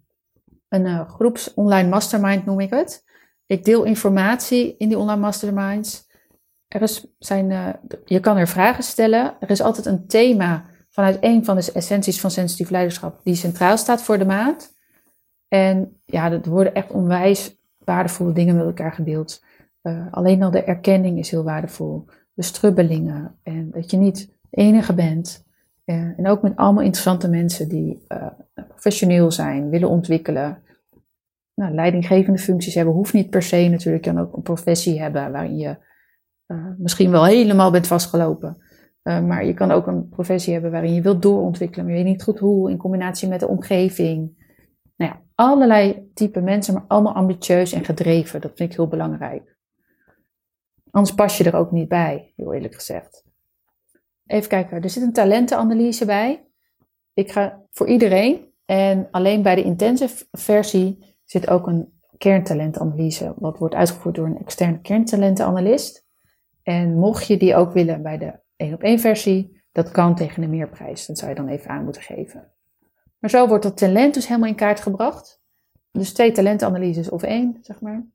een 0.68 0.84
uh, 0.84 1.08
groeps 1.08 1.54
online 1.54 1.88
mastermind, 1.88 2.46
noem 2.46 2.60
ik 2.60 2.70
het. 2.70 3.04
Ik 3.46 3.64
deel 3.64 3.84
informatie 3.84 4.76
in 4.76 4.88
die 4.88 4.98
online 4.98 5.20
masterminds. 5.20 6.05
Er 6.76 6.82
is, 6.82 7.06
zijn, 7.18 7.76
je 8.04 8.20
kan 8.20 8.36
er 8.36 8.48
vragen 8.48 8.84
stellen. 8.84 9.34
Er 9.40 9.50
is 9.50 9.60
altijd 9.60 9.86
een 9.86 10.06
thema 10.06 10.64
vanuit 10.88 11.18
een 11.20 11.44
van 11.44 11.56
de 11.56 11.72
essenties 11.72 12.20
van 12.20 12.30
sensitief 12.30 12.70
leiderschap 12.70 13.20
die 13.24 13.34
centraal 13.34 13.76
staat 13.76 14.02
voor 14.02 14.18
de 14.18 14.24
maand. 14.24 14.74
En 15.48 16.00
ja, 16.04 16.32
er 16.32 16.40
worden 16.48 16.74
echt 16.74 16.90
onwijs 16.90 17.56
waardevolle 17.84 18.32
dingen 18.32 18.56
met 18.56 18.64
elkaar 18.64 18.92
gedeeld. 18.92 19.44
Uh, 19.82 20.06
alleen 20.10 20.42
al 20.42 20.50
de 20.50 20.62
erkenning 20.62 21.18
is 21.18 21.30
heel 21.30 21.44
waardevol. 21.44 22.04
De 22.32 22.42
strubbelingen. 22.42 23.38
En 23.42 23.70
dat 23.70 23.90
je 23.90 23.96
niet 23.96 24.32
de 24.50 24.56
enige 24.56 24.94
bent. 24.94 25.44
Uh, 25.84 25.96
en 25.96 26.26
ook 26.26 26.42
met 26.42 26.56
allemaal 26.56 26.82
interessante 26.82 27.28
mensen 27.28 27.68
die 27.68 28.06
professioneel 28.68 29.30
zijn, 29.30 29.70
willen 29.70 29.88
ontwikkelen. 29.88 30.62
Nou, 31.54 31.74
leidinggevende 31.74 32.38
functies 32.38 32.74
hebben 32.74 32.94
hoeft 32.94 33.12
niet 33.12 33.30
per 33.30 33.42
se 33.42 33.68
natuurlijk. 33.68 34.04
Je 34.04 34.12
kan 34.12 34.20
ook 34.20 34.36
een 34.36 34.42
professie 34.42 35.00
hebben 35.00 35.32
waarin 35.32 35.56
je 35.56 35.84
misschien 36.78 37.10
wel 37.10 37.24
helemaal 37.24 37.70
bent 37.70 37.86
vastgelopen. 37.86 38.62
maar 39.02 39.44
je 39.44 39.54
kan 39.54 39.70
ook 39.70 39.86
een 39.86 40.08
professie 40.08 40.52
hebben 40.52 40.70
waarin 40.70 40.94
je 40.94 41.02
wilt 41.02 41.22
doorontwikkelen, 41.22 41.84
maar 41.84 41.94
je 41.94 42.02
weet 42.02 42.12
niet 42.12 42.22
goed 42.22 42.38
hoe, 42.38 42.70
in 42.70 42.76
combinatie 42.76 43.28
met 43.28 43.40
de 43.40 43.48
omgeving. 43.48 44.44
Nou 44.96 45.12
ja, 45.12 45.22
allerlei 45.34 46.10
type 46.14 46.40
mensen, 46.40 46.74
maar 46.74 46.84
allemaal 46.86 47.14
ambitieus 47.14 47.72
en 47.72 47.84
gedreven. 47.84 48.40
Dat 48.40 48.52
vind 48.54 48.70
ik 48.70 48.76
heel 48.76 48.88
belangrijk. 48.88 49.56
Anders 50.90 51.14
pas 51.14 51.38
je 51.38 51.44
er 51.44 51.56
ook 51.56 51.70
niet 51.70 51.88
bij, 51.88 52.32
heel 52.36 52.54
eerlijk 52.54 52.74
gezegd. 52.74 53.24
Even 54.26 54.48
kijken, 54.48 54.82
er 54.82 54.90
zit 54.90 55.02
een 55.02 55.12
talentenanalyse 55.12 56.04
bij. 56.04 56.46
Ik 57.14 57.32
ga 57.32 57.62
voor 57.70 57.86
iedereen. 57.86 58.54
En 58.64 59.08
alleen 59.10 59.42
bij 59.42 59.54
de 59.54 59.62
intensive 59.62 60.26
versie 60.30 61.16
zit 61.24 61.48
ook 61.48 61.66
een 61.66 62.00
kerntalentanalyse, 62.18 63.34
wat 63.36 63.58
wordt 63.58 63.74
uitgevoerd 63.74 64.14
door 64.14 64.26
een 64.26 64.38
externe 64.38 64.80
kerntalentenanalist. 64.80 66.05
En 66.66 66.98
mocht 66.98 67.26
je 67.26 67.36
die 67.36 67.54
ook 67.54 67.72
willen 67.72 68.02
bij 68.02 68.18
de 68.18 68.32
1 68.56 68.74
op 68.74 68.82
1 68.82 68.98
versie, 68.98 69.62
dat 69.72 69.90
kan 69.90 70.14
tegen 70.14 70.42
een 70.42 70.50
meerprijs. 70.50 71.06
Dat 71.06 71.18
zou 71.18 71.30
je 71.30 71.36
dan 71.36 71.48
even 71.48 71.70
aan 71.70 71.84
moeten 71.84 72.02
geven. 72.02 72.52
Maar 73.18 73.30
zo 73.30 73.48
wordt 73.48 73.62
dat 73.62 73.76
talent 73.76 74.14
dus 74.14 74.28
helemaal 74.28 74.48
in 74.48 74.54
kaart 74.54 74.80
gebracht. 74.80 75.40
Dus 75.90 76.12
twee 76.12 76.32
talentanalyses 76.32 77.08
of 77.08 77.22
één, 77.22 77.58
zeg 77.60 77.80
maar. 77.80 78.06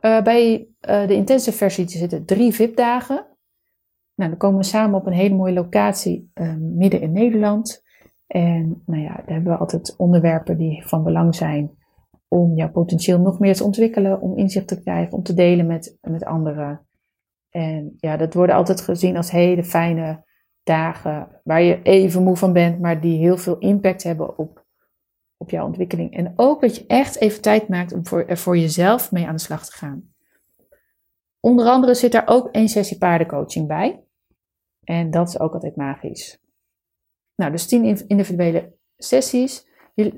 Uh, 0.00 0.22
bij 0.22 0.68
uh, 0.88 1.06
de 1.06 1.14
intensive 1.14 1.56
versie 1.56 1.88
zitten 1.88 2.24
drie 2.24 2.52
VIP-dagen. 2.52 3.26
Nou, 4.14 4.30
dan 4.30 4.38
komen 4.38 4.58
we 4.58 4.64
samen 4.64 5.00
op 5.00 5.06
een 5.06 5.12
hele 5.12 5.34
mooie 5.34 5.52
locatie 5.52 6.30
uh, 6.34 6.54
midden 6.56 7.00
in 7.00 7.12
Nederland. 7.12 7.82
En 8.26 8.82
nou 8.86 9.02
ja, 9.02 9.14
daar 9.14 9.34
hebben 9.34 9.52
we 9.52 9.58
altijd 9.58 9.94
onderwerpen 9.96 10.56
die 10.56 10.86
van 10.86 11.04
belang 11.04 11.34
zijn 11.34 11.70
om 12.28 12.54
jouw 12.54 12.70
potentieel 12.70 13.20
nog 13.20 13.38
meer 13.38 13.54
te 13.54 13.64
ontwikkelen, 13.64 14.20
om 14.20 14.36
inzicht 14.36 14.68
te 14.68 14.82
krijgen, 14.82 15.16
om 15.16 15.22
te 15.22 15.34
delen 15.34 15.66
met, 15.66 15.98
met 16.00 16.24
anderen. 16.24 16.86
En 17.50 17.94
ja, 17.96 18.16
dat 18.16 18.34
worden 18.34 18.54
altijd 18.54 18.80
gezien 18.80 19.16
als 19.16 19.30
hele 19.30 19.64
fijne 19.64 20.24
dagen 20.62 21.40
waar 21.44 21.62
je 21.62 21.82
even 21.82 22.22
moe 22.22 22.36
van 22.36 22.52
bent, 22.52 22.80
maar 22.80 23.00
die 23.00 23.18
heel 23.18 23.36
veel 23.36 23.58
impact 23.58 24.02
hebben 24.02 24.38
op, 24.38 24.64
op 25.36 25.50
jouw 25.50 25.66
ontwikkeling. 25.66 26.16
En 26.16 26.32
ook 26.36 26.60
dat 26.60 26.76
je 26.76 26.84
echt 26.86 27.16
even 27.16 27.42
tijd 27.42 27.68
maakt 27.68 27.92
om 27.92 28.06
voor, 28.06 28.24
er 28.24 28.38
voor 28.38 28.58
jezelf 28.58 29.12
mee 29.12 29.26
aan 29.26 29.34
de 29.34 29.40
slag 29.40 29.66
te 29.66 29.72
gaan. 29.72 30.12
Onder 31.40 31.66
andere 31.66 31.94
zit 31.94 32.12
daar 32.12 32.26
ook 32.28 32.48
één 32.48 32.68
sessie 32.68 32.98
paardencoaching 32.98 33.66
bij. 33.66 34.02
En 34.84 35.10
dat 35.10 35.28
is 35.28 35.40
ook 35.40 35.52
altijd 35.52 35.76
magisch. 35.76 36.38
Nou, 37.34 37.50
dus 37.50 37.66
tien 37.66 38.06
individuele 38.06 38.72
sessies. 38.96 39.66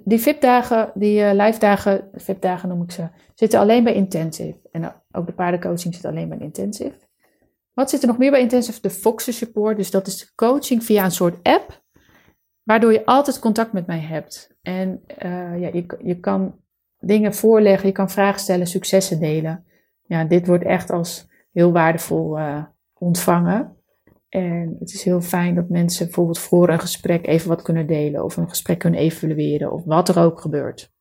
Die, 0.05 0.19
VIP-dagen, 0.19 0.93
die 0.95 1.21
uh, 1.21 1.31
live-dagen, 1.33 2.09
VIP-dagen 2.13 2.69
noem 2.69 2.83
ik 2.83 2.91
ze, 2.91 3.09
zitten 3.35 3.61
alleen 3.61 3.85
bij 3.85 3.95
Intensive. 3.95 4.59
En 4.71 5.03
ook 5.13 5.27
de 5.27 5.33
paardencoaching 5.33 5.95
zit 5.95 6.05
alleen 6.05 6.29
bij 6.29 6.39
Intensive. 6.39 7.10
Wat 7.75 7.91
zit 7.91 8.03
er 8.03 8.09
nog 8.09 8.19
meer 8.19 8.31
bij 8.31 8.41
Intensive? 8.41 8.81
De 8.81 8.91
Foxer 8.91 9.33
Support. 9.33 9.77
Dus 9.77 9.91
dat 9.91 10.07
is 10.07 10.19
de 10.19 10.35
coaching 10.35 10.85
via 10.85 11.05
een 11.05 11.11
soort 11.11 11.43
app, 11.43 11.83
waardoor 12.63 12.93
je 12.93 13.05
altijd 13.05 13.39
contact 13.39 13.73
met 13.73 13.87
mij 13.87 14.01
hebt. 14.01 14.57
En 14.63 15.03
uh, 15.23 15.61
ja, 15.61 15.69
je, 15.73 15.99
je 16.03 16.21
kan 16.21 16.61
dingen 16.99 17.35
voorleggen, 17.35 17.89
je 17.89 17.95
kan 17.95 18.11
vragen 18.11 18.41
stellen, 18.41 18.67
successen 18.67 19.21
delen. 19.21 19.65
Ja, 20.07 20.25
dit 20.25 20.47
wordt 20.47 20.65
echt 20.65 20.91
als 20.91 21.29
heel 21.53 21.73
waardevol 21.73 22.39
uh, 22.39 22.65
ontvangen. 22.95 23.77
En 24.29 24.77
het 24.79 24.93
is 24.93 25.03
heel 25.03 25.21
fijn 25.21 25.55
dat 25.55 25.69
mensen 25.69 26.05
bijvoorbeeld 26.05 26.39
voor 26.39 26.69
een 26.69 26.81
gesprek 26.81 27.27
even 27.27 27.49
wat 27.49 27.63
kunnen 27.63 27.87
delen, 27.87 28.25
of 28.25 28.37
een 28.37 28.49
gesprek 28.49 28.79
kunnen 28.79 29.01
evalueren, 29.01 29.73
of 29.73 29.85
wat 29.85 30.09
er 30.09 30.19
ook 30.19 30.41
gebeurt. 30.41 30.93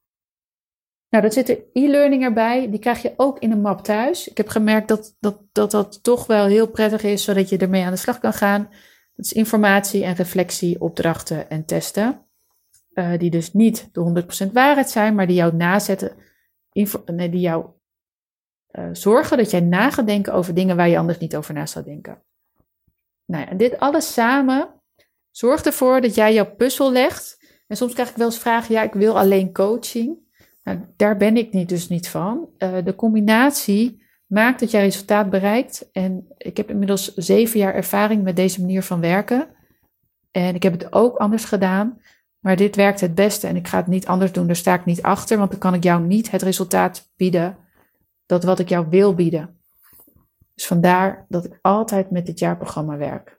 Nou, 1.09 1.23
dat 1.23 1.33
zit 1.33 1.49
er 1.49 1.63
e-learning 1.73 2.23
erbij. 2.23 2.69
Die 2.69 2.79
krijg 2.79 3.01
je 3.01 3.13
ook 3.17 3.39
in 3.39 3.51
een 3.51 3.61
map 3.61 3.81
thuis. 3.81 4.27
Ik 4.27 4.37
heb 4.37 4.47
gemerkt 4.47 4.87
dat 4.87 5.15
dat, 5.19 5.41
dat 5.51 5.71
dat 5.71 6.03
toch 6.03 6.27
wel 6.27 6.45
heel 6.45 6.67
prettig 6.67 7.03
is, 7.03 7.23
zodat 7.23 7.49
je 7.49 7.57
ermee 7.57 7.83
aan 7.83 7.91
de 7.91 7.97
slag 7.97 8.19
kan 8.19 8.33
gaan. 8.33 8.69
Dat 9.15 9.25
is 9.25 9.33
informatie 9.33 10.03
en 10.03 10.15
reflectie, 10.15 10.81
opdrachten 10.81 11.49
en 11.49 11.65
testen. 11.65 12.25
Uh, 12.93 13.17
die 13.17 13.29
dus 13.29 13.53
niet 13.53 13.89
de 13.91 14.25
100% 14.47 14.51
waarheid 14.51 14.89
zijn, 14.89 15.15
maar 15.15 15.27
die 15.27 15.35
jou 15.35 15.55
nazetten, 15.55 16.15
nee, 17.05 17.29
die 17.29 17.39
jou 17.39 17.65
uh, 18.71 18.89
zorgen 18.91 19.37
dat 19.37 19.51
jij 19.51 19.59
na 19.59 19.89
gaat 19.89 20.07
denken 20.07 20.33
over 20.33 20.53
dingen 20.53 20.75
waar 20.75 20.89
je 20.89 20.97
anders 20.97 21.17
niet 21.17 21.35
over 21.35 21.53
na 21.53 21.65
zou 21.65 21.85
denken. 21.85 22.23
Nou 23.25 23.43
ja, 23.43 23.49
en 23.49 23.57
dit 23.57 23.79
alles 23.79 24.13
samen 24.13 24.81
zorgt 25.31 25.65
ervoor 25.65 26.01
dat 26.01 26.15
jij 26.15 26.33
jouw 26.33 26.55
puzzel 26.55 26.91
legt. 26.91 27.37
En 27.67 27.77
soms 27.77 27.93
krijg 27.93 28.09
ik 28.09 28.15
wel 28.15 28.25
eens 28.25 28.39
vragen, 28.39 28.73
ja, 28.73 28.81
ik 28.81 28.93
wil 28.93 29.19
alleen 29.19 29.53
coaching. 29.53 30.28
Nou, 30.69 30.81
daar 30.95 31.17
ben 31.17 31.37
ik 31.37 31.53
niet, 31.53 31.69
dus 31.69 31.87
niet 31.87 32.09
van. 32.09 32.49
Uh, 32.57 32.77
de 32.83 32.95
combinatie 32.95 34.03
maakt 34.25 34.59
dat 34.59 34.71
jij 34.71 34.81
resultaat 34.81 35.29
bereikt. 35.29 35.89
En 35.91 36.25
ik 36.37 36.57
heb 36.57 36.69
inmiddels 36.69 37.13
zeven 37.15 37.59
jaar 37.59 37.73
ervaring 37.73 38.23
met 38.23 38.35
deze 38.35 38.61
manier 38.61 38.83
van 38.83 38.99
werken. 38.99 39.47
En 40.31 40.55
ik 40.55 40.63
heb 40.63 40.73
het 40.73 40.93
ook 40.93 41.17
anders 41.17 41.45
gedaan. 41.45 42.01
Maar 42.39 42.55
dit 42.55 42.75
werkt 42.75 43.01
het 43.01 43.15
beste 43.15 43.47
en 43.47 43.55
ik 43.55 43.67
ga 43.67 43.77
het 43.77 43.87
niet 43.87 44.07
anders 44.07 44.31
doen. 44.31 44.47
Daar 44.47 44.55
sta 44.55 44.73
ik 44.73 44.85
niet 44.85 45.01
achter, 45.01 45.37
want 45.37 45.51
dan 45.51 45.59
kan 45.59 45.73
ik 45.73 45.83
jou 45.83 46.01
niet 46.01 46.31
het 46.31 46.41
resultaat 46.41 47.11
bieden 47.15 47.57
dat 48.25 48.43
wat 48.43 48.59
ik 48.59 48.69
jou 48.69 48.85
wil 48.89 49.15
bieden. 49.15 49.59
Dus 50.55 50.67
vandaar 50.67 51.25
dat 51.29 51.45
ik 51.45 51.59
altijd 51.61 52.11
met 52.11 52.25
dit 52.25 52.39
jaarprogramma 52.39 52.97
werk. 52.97 53.38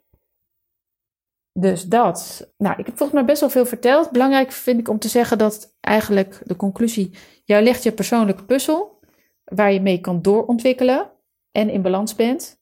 Dus 1.60 1.84
dat. 1.84 2.50
Nou, 2.56 2.78
ik 2.78 2.86
heb 2.86 2.96
volgens 2.96 3.18
mij 3.18 3.24
best 3.24 3.40
wel 3.40 3.50
veel 3.50 3.66
verteld. 3.66 4.10
Belangrijk 4.10 4.52
vind 4.52 4.80
ik 4.80 4.88
om 4.88 4.98
te 4.98 5.08
zeggen 5.08 5.38
dat 5.38 5.76
eigenlijk 5.80 6.42
de 6.44 6.56
conclusie: 6.56 7.10
jij 7.44 7.62
legt 7.62 7.82
je 7.82 7.92
persoonlijke 7.92 8.44
puzzel 8.44 9.00
waar 9.44 9.72
je 9.72 9.80
mee 9.80 10.00
kan 10.00 10.22
doorontwikkelen 10.22 11.10
en 11.52 11.70
in 11.70 11.82
balans 11.82 12.14
bent. 12.14 12.60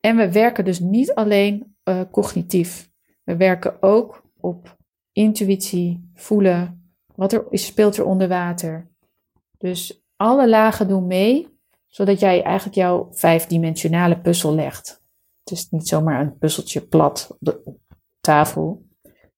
En 0.00 0.16
we 0.16 0.32
werken 0.32 0.64
dus 0.64 0.80
niet 0.80 1.14
alleen 1.14 1.76
uh, 1.84 2.00
cognitief. 2.10 2.90
We 3.22 3.36
werken 3.36 3.82
ook 3.82 4.22
op 4.40 4.76
intuïtie, 5.12 6.10
voelen, 6.14 6.92
wat 7.14 7.32
er 7.32 7.46
speelt 7.50 7.96
er 7.96 8.04
onder 8.04 8.28
water. 8.28 8.90
Dus 9.58 10.04
alle 10.16 10.48
lagen 10.48 10.88
doen 10.88 11.06
mee, 11.06 11.48
zodat 11.86 12.20
jij 12.20 12.42
eigenlijk 12.42 12.76
jouw 12.76 13.08
vijfdimensionale 13.10 14.20
puzzel 14.20 14.54
legt. 14.54 15.02
Het 15.44 15.52
is 15.52 15.70
niet 15.70 15.88
zomaar 15.88 16.20
een 16.20 16.38
puzzeltje 16.38 16.80
plat 16.80 17.26
op 17.30 17.36
de, 17.40 17.76
tafel. 18.24 18.86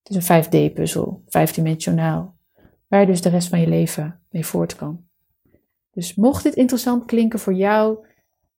Het 0.02 0.16
is 0.16 0.28
een 0.28 0.44
5D-puzzel, 0.44 1.22
vijfdimensionaal, 1.26 2.36
waar 2.86 3.00
je 3.00 3.06
dus 3.06 3.20
de 3.20 3.28
rest 3.28 3.48
van 3.48 3.60
je 3.60 3.68
leven 3.68 4.20
mee 4.30 4.46
voort 4.46 4.76
kan. 4.76 5.04
Dus 5.90 6.14
mocht 6.14 6.42
dit 6.42 6.54
interessant 6.54 7.04
klinken 7.04 7.38
voor 7.38 7.54
jou, 7.54 8.06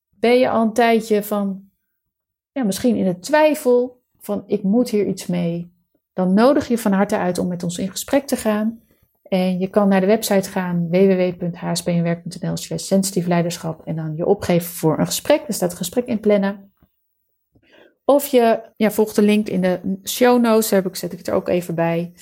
ben 0.09 0.39
je 0.39 0.49
al 0.49 0.61
een 0.61 0.73
tijdje 0.73 1.23
van, 1.23 1.69
ja, 2.51 2.63
misschien 2.63 2.95
in 2.95 3.05
de 3.05 3.19
twijfel 3.19 4.01
van 4.19 4.43
ik 4.45 4.63
moet 4.63 4.89
hier 4.89 5.05
iets 5.05 5.25
mee, 5.25 5.73
dan 6.13 6.33
nodig 6.33 6.67
je 6.67 6.77
van 6.77 6.91
harte 6.91 7.17
uit 7.17 7.37
om 7.37 7.47
met 7.47 7.63
ons 7.63 7.77
in 7.77 7.89
gesprek 7.89 8.27
te 8.27 8.35
gaan. 8.35 8.81
En 9.21 9.59
je 9.59 9.67
kan 9.67 9.87
naar 9.87 9.99
de 9.99 10.07
website 10.07 10.49
gaan 10.49 10.89
www.hspnwerk.nl 10.89 12.57
slash 12.57 12.83
sensitief 12.83 13.27
leiderschap 13.27 13.85
en 13.85 13.95
dan 13.95 14.15
je 14.15 14.25
opgeven 14.25 14.69
voor 14.69 14.99
een 14.99 15.05
gesprek. 15.05 15.47
Er 15.47 15.53
staat 15.53 15.73
gesprek 15.73 16.05
in 16.05 16.19
plannen. 16.19 16.68
Of 18.09 18.27
je 18.27 18.61
ja, 18.77 18.91
volgt 18.91 19.15
de 19.15 19.21
link 19.21 19.49
in 19.49 19.61
de 19.61 19.79
show 20.03 20.41
notes, 20.41 20.69
heb 20.69 20.85
ik, 20.85 20.95
zet 20.95 21.11
ik 21.11 21.17
het 21.17 21.27
er 21.27 21.33
ook 21.33 21.47
even 21.47 21.75
bij. 21.75 22.13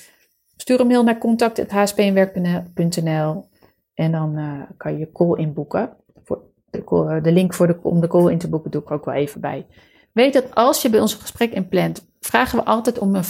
Stuur 0.58 0.80
een 0.80 0.88
mail 0.88 1.04
naar 1.04 1.18
contact.hspnwerk.nl 1.18 3.50
en 3.94 4.12
dan 4.12 4.38
uh, 4.38 4.62
kan 4.78 4.94
je 4.94 5.00
je 5.00 5.12
call 5.12 5.38
inboeken. 5.38 5.98
Voor 6.24 6.44
de, 7.22 7.32
link 7.32 7.54
voor 7.54 7.68
de, 7.68 7.78
om 7.82 8.02
de 8.02 8.08
call 8.08 8.32
in 8.32 8.38
te 8.38 8.50
boeken 8.50 8.72
doe 8.72 8.82
ik 8.82 8.92
ook 8.92 9.06
wel 9.06 9.14
even 9.14 9.42
bij. 9.42 9.66
Weet 10.12 10.34
dat 10.34 10.56
als 10.56 10.82
je 10.82 10.90
bij 10.90 11.00
ons 11.00 11.14
een 11.14 11.20
gesprek 11.20 11.52
inplant, 11.52 12.08
vragen 12.20 12.60
we 12.60 12.66
altijd 12.66 13.00
om 13.00 13.16
een, 13.16 13.24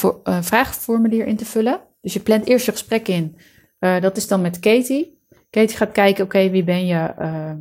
vraagformulier 0.44 1.26
in 1.26 1.38
te 1.38 1.46
vullen. 1.46 1.80
Dus 2.02 2.14
je 2.14 2.20
plant 2.20 2.46
eerst 2.46 2.66
je 2.66 2.72
gesprek 2.72 3.08
in. 3.08 3.38
Uh, 3.80 4.02
dat 4.02 4.18
is 4.18 4.28
dan 4.28 4.42
met 4.42 4.60
Katie. 4.60 5.22
Katie 5.50 5.78
gaat 5.78 5.92
kijken, 5.92 6.24
oké, 6.24 6.50
wie 6.50 6.64
ben 6.64 6.86
je? 6.86 7.14
Uh, 7.20 7.52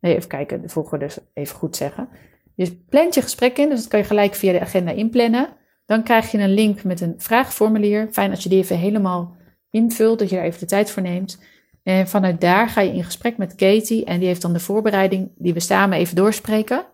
nee, 0.00 0.16
even 0.16 0.28
kijken, 0.28 0.62
de 0.62 0.68
volgorde 0.68 1.08
even 1.34 1.56
goed 1.56 1.76
zeggen. 1.76 2.08
Je 2.54 2.84
plant 2.88 3.14
je 3.14 3.22
gesprek 3.22 3.58
in, 3.58 3.68
dus 3.68 3.80
dat 3.80 3.88
kan 3.88 3.98
je 3.98 4.04
gelijk 4.04 4.34
via 4.34 4.52
de 4.52 4.60
agenda 4.60 4.90
inplannen. 4.90 5.48
Dan 5.86 6.02
krijg 6.02 6.30
je 6.30 6.38
een 6.38 6.54
link 6.54 6.84
met 6.84 7.00
een 7.00 7.14
vraagformulier. 7.16 8.08
Fijn 8.12 8.30
als 8.30 8.42
je 8.42 8.48
die 8.48 8.58
even 8.58 8.78
helemaal 8.78 9.36
invult, 9.70 10.18
dat 10.18 10.30
je 10.30 10.36
daar 10.36 10.44
even 10.44 10.60
de 10.60 10.66
tijd 10.66 10.90
voor 10.90 11.02
neemt. 11.02 11.42
En 11.82 12.08
vanuit 12.08 12.40
daar 12.40 12.68
ga 12.68 12.80
je 12.80 12.92
in 12.92 13.04
gesprek 13.04 13.36
met 13.36 13.54
Katie 13.54 14.04
en 14.04 14.18
die 14.18 14.28
heeft 14.28 14.42
dan 14.42 14.52
de 14.52 14.60
voorbereiding 14.60 15.32
die 15.36 15.54
we 15.54 15.60
samen 15.60 15.98
even 15.98 16.16
doorspreken. 16.16 16.86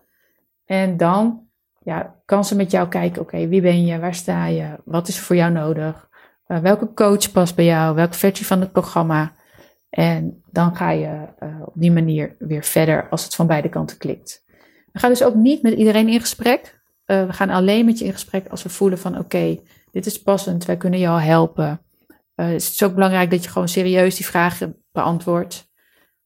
En 0.65 0.97
dan 0.97 1.47
ja, 1.83 2.15
kan 2.25 2.45
ze 2.45 2.55
met 2.55 2.71
jou 2.71 2.87
kijken, 2.87 3.21
oké, 3.21 3.47
wie 3.47 3.61
ben 3.61 3.85
je, 3.85 3.99
waar 3.99 4.15
sta 4.15 4.45
je, 4.45 4.75
wat 4.85 5.07
is 5.07 5.17
er 5.17 5.23
voor 5.23 5.35
jou 5.35 5.51
nodig, 5.51 6.09
uh, 6.47 6.59
welke 6.59 6.93
coach 6.93 7.31
past 7.31 7.55
bij 7.55 7.65
jou, 7.65 7.95
welke 7.95 8.17
versie 8.17 8.45
van 8.45 8.59
het 8.59 8.71
programma. 8.71 9.35
En 9.89 10.43
dan 10.51 10.75
ga 10.75 10.89
je 10.91 11.27
uh, 11.39 11.61
op 11.65 11.73
die 11.75 11.91
manier 11.91 12.35
weer 12.39 12.63
verder 12.63 13.09
als 13.09 13.23
het 13.23 13.35
van 13.35 13.47
beide 13.47 13.69
kanten 13.69 13.97
klikt. 13.97 14.45
We 14.97 15.03
gaan 15.03 15.11
dus 15.11 15.23
ook 15.23 15.35
niet 15.35 15.61
met 15.61 15.73
iedereen 15.73 16.09
in 16.09 16.19
gesprek. 16.19 16.81
Uh, 17.05 17.25
we 17.25 17.33
gaan 17.33 17.49
alleen 17.49 17.85
met 17.85 17.99
je 17.99 18.05
in 18.05 18.11
gesprek 18.11 18.47
als 18.47 18.63
we 18.63 18.69
voelen 18.69 18.99
van 18.99 19.17
oké, 19.17 19.59
dit 19.91 20.05
is 20.05 20.21
passend, 20.21 20.65
wij 20.65 20.77
kunnen 20.77 20.99
jou 20.99 21.21
helpen. 21.21 21.81
het 22.35 22.61
is 22.61 22.83
ook 22.83 22.93
belangrijk 22.93 23.31
dat 23.31 23.43
je 23.43 23.49
gewoon 23.49 23.67
serieus 23.67 24.15
die 24.15 24.25
vragen 24.25 24.83
beantwoordt. 24.91 25.71